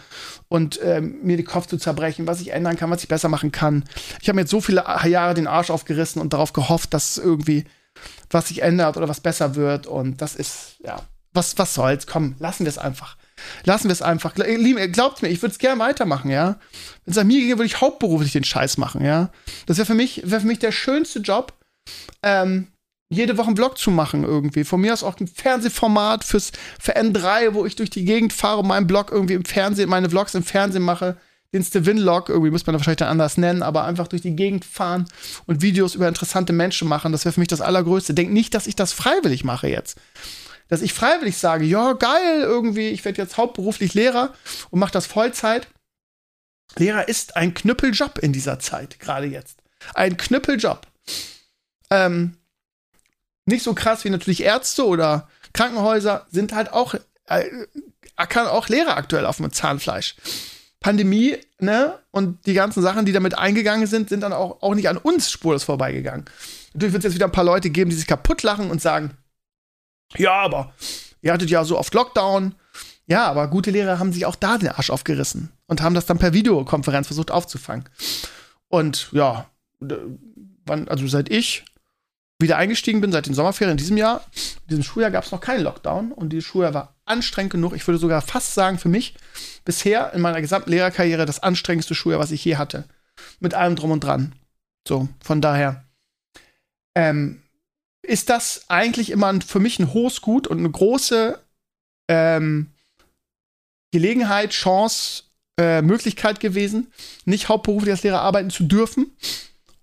[0.47, 3.51] und ähm, mir den Kopf zu zerbrechen, was ich ändern kann, was ich besser machen
[3.51, 3.83] kann.
[4.21, 7.65] Ich habe mir jetzt so viele Jahre den Arsch aufgerissen und darauf gehofft, dass irgendwie
[8.29, 9.87] was sich ändert oder was besser wird.
[9.87, 11.01] Und das ist, ja,
[11.33, 12.07] was, was soll's?
[12.07, 13.17] Komm, lassen wir es einfach.
[13.63, 14.35] Lassen wir es einfach.
[14.35, 16.59] Glaubt mir, ich würde es gerne weitermachen, ja.
[17.05, 19.31] Wenn es an mir ginge, würde ich hauptberuflich den Scheiß machen, ja.
[19.65, 21.53] Das wäre für mich, wäre für mich der schönste Job,
[22.21, 22.67] ähm,
[23.13, 24.63] jede Woche einen Vlog zu machen irgendwie.
[24.63, 28.59] Von mir aus auch ein Fernsehformat fürs, für N3, wo ich durch die Gegend fahre
[28.59, 31.17] und meinen Blog irgendwie im Fernsehen, meine Vlogs im Fernsehen mache
[31.53, 35.05] den Stevin-Log, irgendwie muss man wahrscheinlich dann anders nennen, aber einfach durch die Gegend fahren
[35.45, 38.13] und Videos über interessante Menschen machen, das wäre für mich das Allergrößte.
[38.13, 39.99] Denk nicht, dass ich das freiwillig mache jetzt.
[40.67, 44.33] Dass ich freiwillig sage, ja, geil, irgendwie, ich werde jetzt hauptberuflich Lehrer
[44.71, 45.67] und mache das Vollzeit.
[46.75, 49.59] Lehrer ist ein Knüppeljob in dieser Zeit, gerade jetzt.
[49.93, 50.87] Ein Knüppeljob.
[51.91, 52.37] Ähm,
[53.45, 56.95] nicht so krass wie natürlich Ärzte oder Krankenhäuser sind halt auch,
[57.27, 57.45] äh,
[58.29, 60.15] kann auch Lehrer aktuell auf dem Zahnfleisch.
[60.79, 64.89] Pandemie, ne, und die ganzen Sachen, die damit eingegangen sind, sind dann auch, auch nicht
[64.89, 66.25] an uns spurlos vorbeigegangen.
[66.73, 69.17] Natürlich wird es jetzt wieder ein paar Leute geben, die sich kaputt lachen und sagen,
[70.17, 70.73] ja, aber
[71.21, 72.55] ihr hattet ja so oft Lockdown.
[73.07, 76.19] Ja, aber gute Lehrer haben sich auch da den Arsch aufgerissen und haben das dann
[76.19, 77.89] per Videokonferenz versucht aufzufangen.
[78.67, 81.65] Und ja, wann, also seit ich
[82.43, 85.41] wieder eingestiegen bin, seit den Sommerferien in diesem Jahr, in diesem Schuljahr gab es noch
[85.41, 87.73] keinen Lockdown und dieses Schuljahr war anstrengend genug.
[87.75, 89.15] Ich würde sogar fast sagen, für mich
[89.65, 92.85] bisher in meiner gesamten Lehrerkarriere das anstrengendste Schuljahr, was ich je hatte.
[93.39, 94.33] Mit allem drum und dran.
[94.87, 95.83] So, von daher
[96.95, 97.41] ähm,
[98.01, 101.39] ist das eigentlich immer ein, für mich ein hohes Gut und eine große
[102.09, 102.67] ähm,
[103.91, 105.23] Gelegenheit, Chance,
[105.59, 106.91] äh, Möglichkeit gewesen,
[107.25, 109.11] nicht hauptberuflich als Lehrer arbeiten zu dürfen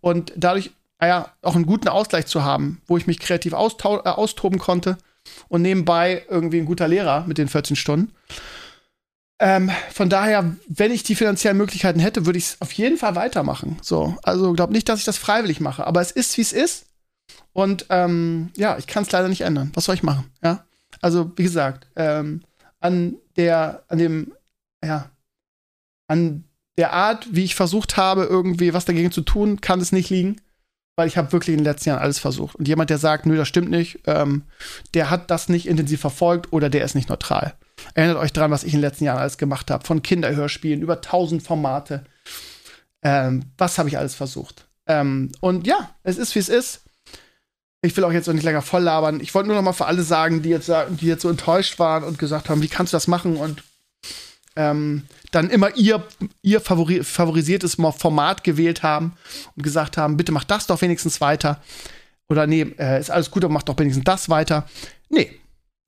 [0.01, 4.59] und dadurch äh, auch einen guten Ausgleich zu haben, wo ich mich kreativ äh, austoben
[4.59, 4.99] konnte
[5.49, 8.13] und nebenbei irgendwie ein guter Lehrer mit den 14 Stunden.
[9.41, 13.15] Ähm, von daher, wenn ich die finanziellen Möglichkeiten hätte, würde ich es auf jeden Fall
[13.15, 13.79] weitermachen.
[13.81, 16.85] So, also glaube nicht, dass ich das freiwillig mache, aber es ist, wie es ist.
[17.55, 19.71] Und ähm, ja, ich kann es leider nicht ändern.
[19.75, 20.31] Was soll ich machen?
[20.45, 20.67] Ja,
[21.01, 22.43] also wie gesagt, ähm,
[22.81, 24.33] an der, an dem,
[24.85, 25.11] ja,
[26.09, 26.45] an
[26.77, 30.37] der Art, wie ich versucht habe, irgendwie was dagegen zu tun, kann es nicht liegen
[31.01, 32.57] weil ich habe wirklich in den letzten Jahren alles versucht.
[32.57, 34.43] Und jemand, der sagt, nö, das stimmt nicht, ähm,
[34.93, 37.55] der hat das nicht intensiv verfolgt oder der ist nicht neutral.
[37.95, 39.87] Erinnert euch dran, was ich in den letzten Jahren alles gemacht habe.
[39.87, 42.05] Von Kinderhörspielen über tausend Formate.
[43.03, 44.67] Ähm, was habe ich alles versucht?
[44.87, 46.83] Ähm, und ja, es ist, wie es ist.
[47.81, 49.21] Ich will auch jetzt noch nicht länger voll labern.
[49.21, 52.05] Ich wollte nur noch mal für alle sagen, die jetzt, die jetzt so enttäuscht waren
[52.05, 53.39] und gesagt haben, wie kannst du das machen?
[53.39, 53.63] Und
[54.57, 56.03] ähm, dann immer ihr,
[56.43, 59.15] ihr favori favorisiertes Format gewählt haben
[59.57, 61.61] und gesagt haben, bitte mach das doch wenigstens weiter.
[62.29, 64.67] Oder nee, äh, ist alles gut, aber mach doch wenigstens das weiter.
[65.09, 65.33] Nee,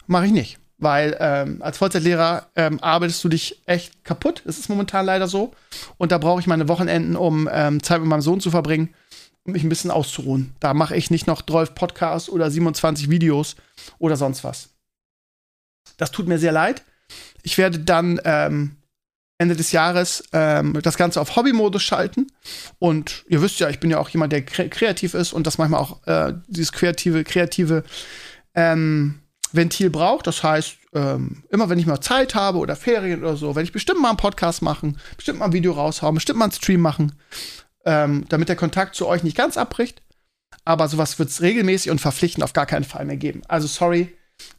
[0.06, 0.58] mache ich nicht.
[0.78, 4.42] Weil ähm, als Vollzeitlehrer ähm, arbeitest du dich echt kaputt.
[4.44, 5.52] Das ist momentan leider so.
[5.96, 8.92] Und da brauche ich meine Wochenenden, um ähm, Zeit mit meinem Sohn zu verbringen,
[9.44, 10.56] um mich ein bisschen auszuruhen.
[10.58, 13.54] Da mache ich nicht noch 12 Podcasts oder 27 Videos
[14.00, 14.70] oder sonst was.
[15.98, 16.82] Das tut mir sehr leid.
[17.42, 18.76] Ich werde dann ähm,
[19.42, 22.28] Ende des Jahres ähm, das Ganze auf Hobby-Modus schalten.
[22.78, 25.58] Und ihr wisst ja, ich bin ja auch jemand, der kre kreativ ist und das
[25.58, 27.84] manchmal auch äh, dieses kreative, kreative
[28.54, 29.20] ähm,
[29.50, 30.26] Ventil braucht.
[30.26, 33.72] Das heißt, ähm, immer wenn ich mal Zeit habe oder Ferien oder so, werde ich
[33.72, 37.12] bestimmt mal einen Podcast machen, bestimmt mal ein Video raushauen, bestimmt mal einen Stream machen,
[37.84, 40.02] ähm, damit der Kontakt zu euch nicht ganz abbricht.
[40.64, 43.42] Aber sowas wird es regelmäßig und verpflichtend auf gar keinen Fall mehr geben.
[43.48, 44.16] Also sorry,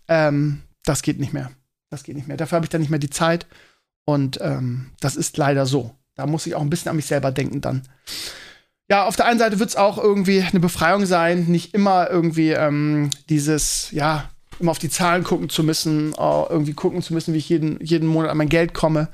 [0.10, 1.52] ähm, das geht nicht mehr.
[1.94, 2.38] Das geht nicht mehr.
[2.38, 3.46] Dafür habe ich dann nicht mehr die Zeit.
[4.04, 5.92] Und ähm, das ist leider so.
[6.16, 7.84] Da muss ich auch ein bisschen an mich selber denken dann.
[8.90, 12.50] Ja, auf der einen Seite wird es auch irgendwie eine Befreiung sein, nicht immer irgendwie
[12.50, 14.28] ähm, dieses, ja,
[14.60, 18.08] immer auf die Zahlen gucken zu müssen, irgendwie gucken zu müssen, wie ich jeden, jeden
[18.08, 19.10] Monat an mein Geld komme.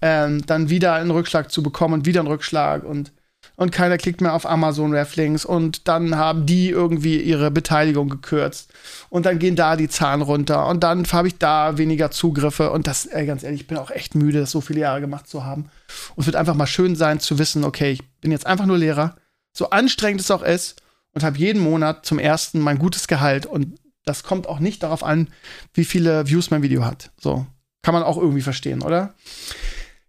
[0.00, 3.12] Ähm, dann wieder einen Rückschlag zu bekommen und wieder einen Rückschlag und
[3.56, 8.72] und keiner klickt mehr auf Amazon Reflinks und dann haben die irgendwie ihre Beteiligung gekürzt
[9.10, 12.86] und dann gehen da die Zahlen runter und dann habe ich da weniger Zugriffe und
[12.86, 15.44] das, ey, ganz ehrlich, ich bin auch echt müde, das so viele Jahre gemacht zu
[15.44, 15.70] haben.
[16.16, 18.78] Und es wird einfach mal schön sein zu wissen, okay, ich bin jetzt einfach nur
[18.78, 19.16] Lehrer,
[19.52, 20.82] so anstrengend es auch ist
[21.12, 25.02] und habe jeden Monat zum ersten mein gutes Gehalt und das kommt auch nicht darauf
[25.02, 25.28] an,
[25.72, 27.10] wie viele Views mein Video hat.
[27.18, 27.46] So
[27.82, 29.14] kann man auch irgendwie verstehen, oder?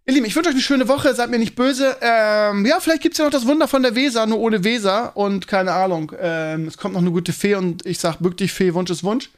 [0.08, 1.96] Ihr Lieben, ich wünsche euch eine schöne Woche, seid mir nicht böse.
[2.00, 5.16] Ähm, ja, vielleicht gibt es ja noch das Wunder von der Weser, nur ohne Weser.
[5.16, 8.52] Und keine Ahnung, ähm, es kommt noch eine gute Fee und ich sag, bück dich,
[8.52, 9.30] Fee, Wunsch ist Wunsch.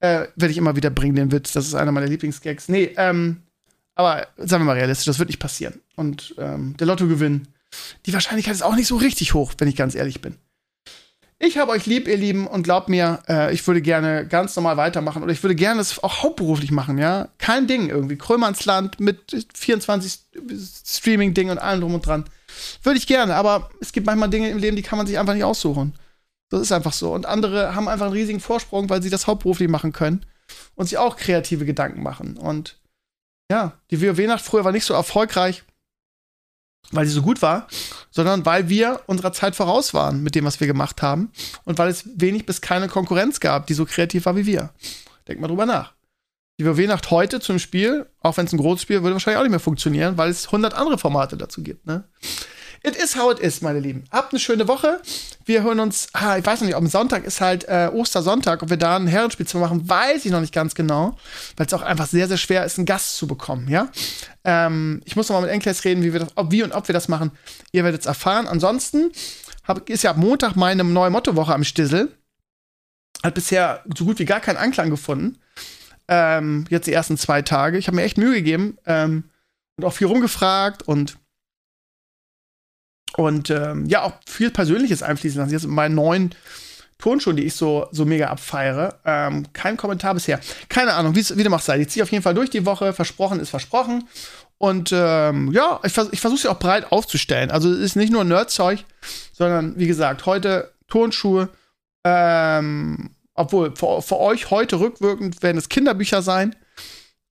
[0.00, 1.52] Äh, Werde ich immer wieder bringen, den Witz.
[1.52, 2.68] Das ist einer meiner Lieblingsgags.
[2.68, 3.44] Nee, ähm,
[3.94, 5.80] aber sagen wir mal realistisch, das wird nicht passieren.
[5.96, 7.48] Und ähm, der Lottogewinn,
[8.04, 10.36] die Wahrscheinlichkeit ist auch nicht so richtig hoch, wenn ich ganz ehrlich bin.
[11.42, 14.76] Ich habe euch lieb, ihr Lieben, und glaubt mir, äh, ich würde gerne ganz normal
[14.76, 17.30] weitermachen oder ich würde gerne das auch hauptberuflich machen, ja.
[17.38, 18.18] Kein Ding irgendwie.
[18.18, 20.20] Krömernsland mit 24
[20.86, 22.26] Streaming-Ding und allem drum und dran.
[22.82, 25.32] Würde ich gerne, aber es gibt manchmal Dinge im Leben, die kann man sich einfach
[25.32, 25.94] nicht aussuchen.
[26.50, 27.14] Das ist einfach so.
[27.14, 30.26] Und andere haben einfach einen riesigen Vorsprung, weil sie das hauptberuflich machen können
[30.74, 32.36] und sich auch kreative Gedanken machen.
[32.36, 32.78] Und
[33.50, 35.64] ja, die WoW-Nacht früher war nicht so erfolgreich,
[36.92, 37.68] weil sie so gut war,
[38.10, 41.30] sondern weil wir unserer Zeit voraus waren mit dem, was wir gemacht haben
[41.64, 44.70] und weil es wenig bis keine Konkurrenz gab, die so kreativ war wie wir.
[45.28, 45.94] Denk mal drüber nach.
[46.58, 49.50] Die WoW-Nacht heute zum Spiel, auch wenn es ein großes Spiel, würde wahrscheinlich auch nicht
[49.50, 52.04] mehr funktionieren, weil es 100 andere Formate dazu gibt, ne?
[52.82, 54.04] It is how it is, meine Lieben.
[54.10, 55.02] Habt eine schöne Woche.
[55.44, 58.70] Wir hören uns, ah, ich weiß noch nicht, am Sonntag ist halt äh, Ostersonntag, ob
[58.70, 61.18] wir da ein Herrenspiel zu machen, weiß ich noch nicht ganz genau,
[61.56, 63.88] weil es auch einfach sehr, sehr schwer ist, einen Gast zu bekommen, ja.
[64.44, 66.88] Ähm, ich muss noch mal mit Enkles reden, wie wir das, ob, wie und ob
[66.88, 67.32] wir das machen.
[67.72, 68.48] Ihr werdet es erfahren.
[68.48, 69.12] Ansonsten
[69.64, 72.16] hab, ist ja ab Montag meine neue Mottowoche am Stissel.
[73.22, 75.38] Hat bisher so gut wie gar keinen Anklang gefunden.
[76.08, 77.76] Ähm, jetzt die ersten zwei Tage.
[77.76, 79.24] Ich habe mir echt Mühe gegeben ähm,
[79.76, 81.18] und auch viel rumgefragt und
[83.20, 85.52] und ähm, ja, auch viel Persönliches einfließen lassen.
[85.52, 86.34] Jetzt mit meinen neuen
[86.98, 88.98] Turnschuhen, die ich so, so mega abfeiere.
[89.04, 90.40] Ähm, kein Kommentar bisher.
[90.68, 91.80] Keine Ahnung, wie dem auch sei.
[91.80, 92.92] Ich ziehe auf jeden Fall durch die Woche.
[92.92, 94.08] Versprochen ist versprochen.
[94.56, 97.50] Und ähm, ja, ich, vers ich versuche sie auch breit aufzustellen.
[97.50, 98.84] Also es ist nicht nur Nerdzeug,
[99.32, 101.50] sondern wie gesagt, heute Turnschuhe.
[102.04, 106.56] Ähm, obwohl, für, für euch heute rückwirkend werden es Kinderbücher sein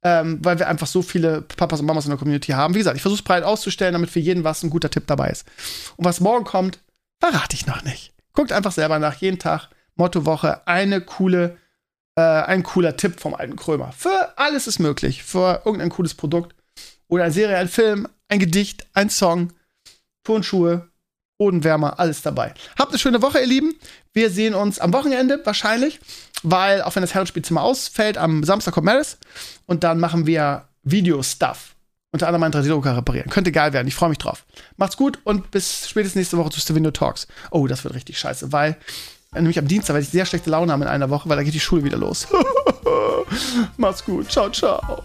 [0.03, 2.73] ähm, weil wir einfach so viele Papas und Mamas in der Community haben.
[2.73, 5.29] Wie gesagt, ich versuche es breit auszustellen, damit für jeden was ein guter Tipp dabei
[5.29, 5.45] ist.
[5.97, 6.79] Und was morgen kommt,
[7.19, 8.13] verrate ich noch nicht.
[8.33, 11.57] Guckt einfach selber nach, jeden Tag, Mottowoche, eine coole,
[12.15, 13.91] äh, ein cooler Tipp vom alten Krömer.
[13.91, 15.23] Für alles ist möglich.
[15.23, 16.55] Für irgendein cooles Produkt
[17.09, 19.51] oder eine Serie, ein Film, ein Gedicht, ein Song,
[20.23, 20.89] Turnschuhe,
[21.37, 22.53] Bodenwärmer, alles dabei.
[22.77, 23.75] Habt eine schöne Woche, ihr Lieben.
[24.13, 25.99] Wir sehen uns am Wochenende wahrscheinlich
[26.43, 29.17] weil auch wenn das Herrenspielzimmer ausfällt, am Samstag kommt Maris
[29.65, 31.75] und dann machen wir Video-Stuff.
[32.11, 33.29] Unter anderem meinen 3D-Drucker reparieren.
[33.29, 33.87] Könnte geil werden.
[33.87, 34.45] Ich freue mich drauf.
[34.77, 37.27] Macht's gut und bis spätestens nächste Woche zu Stevenio Talks.
[37.51, 38.77] Oh, das wird richtig scheiße, weil
[39.33, 41.53] nämlich am Dienstag werde ich sehr schlechte Laune haben in einer Woche, weil da geht
[41.53, 42.27] die Schule wieder los.
[43.77, 44.31] Macht's gut.
[44.31, 45.03] Ciao, ciao.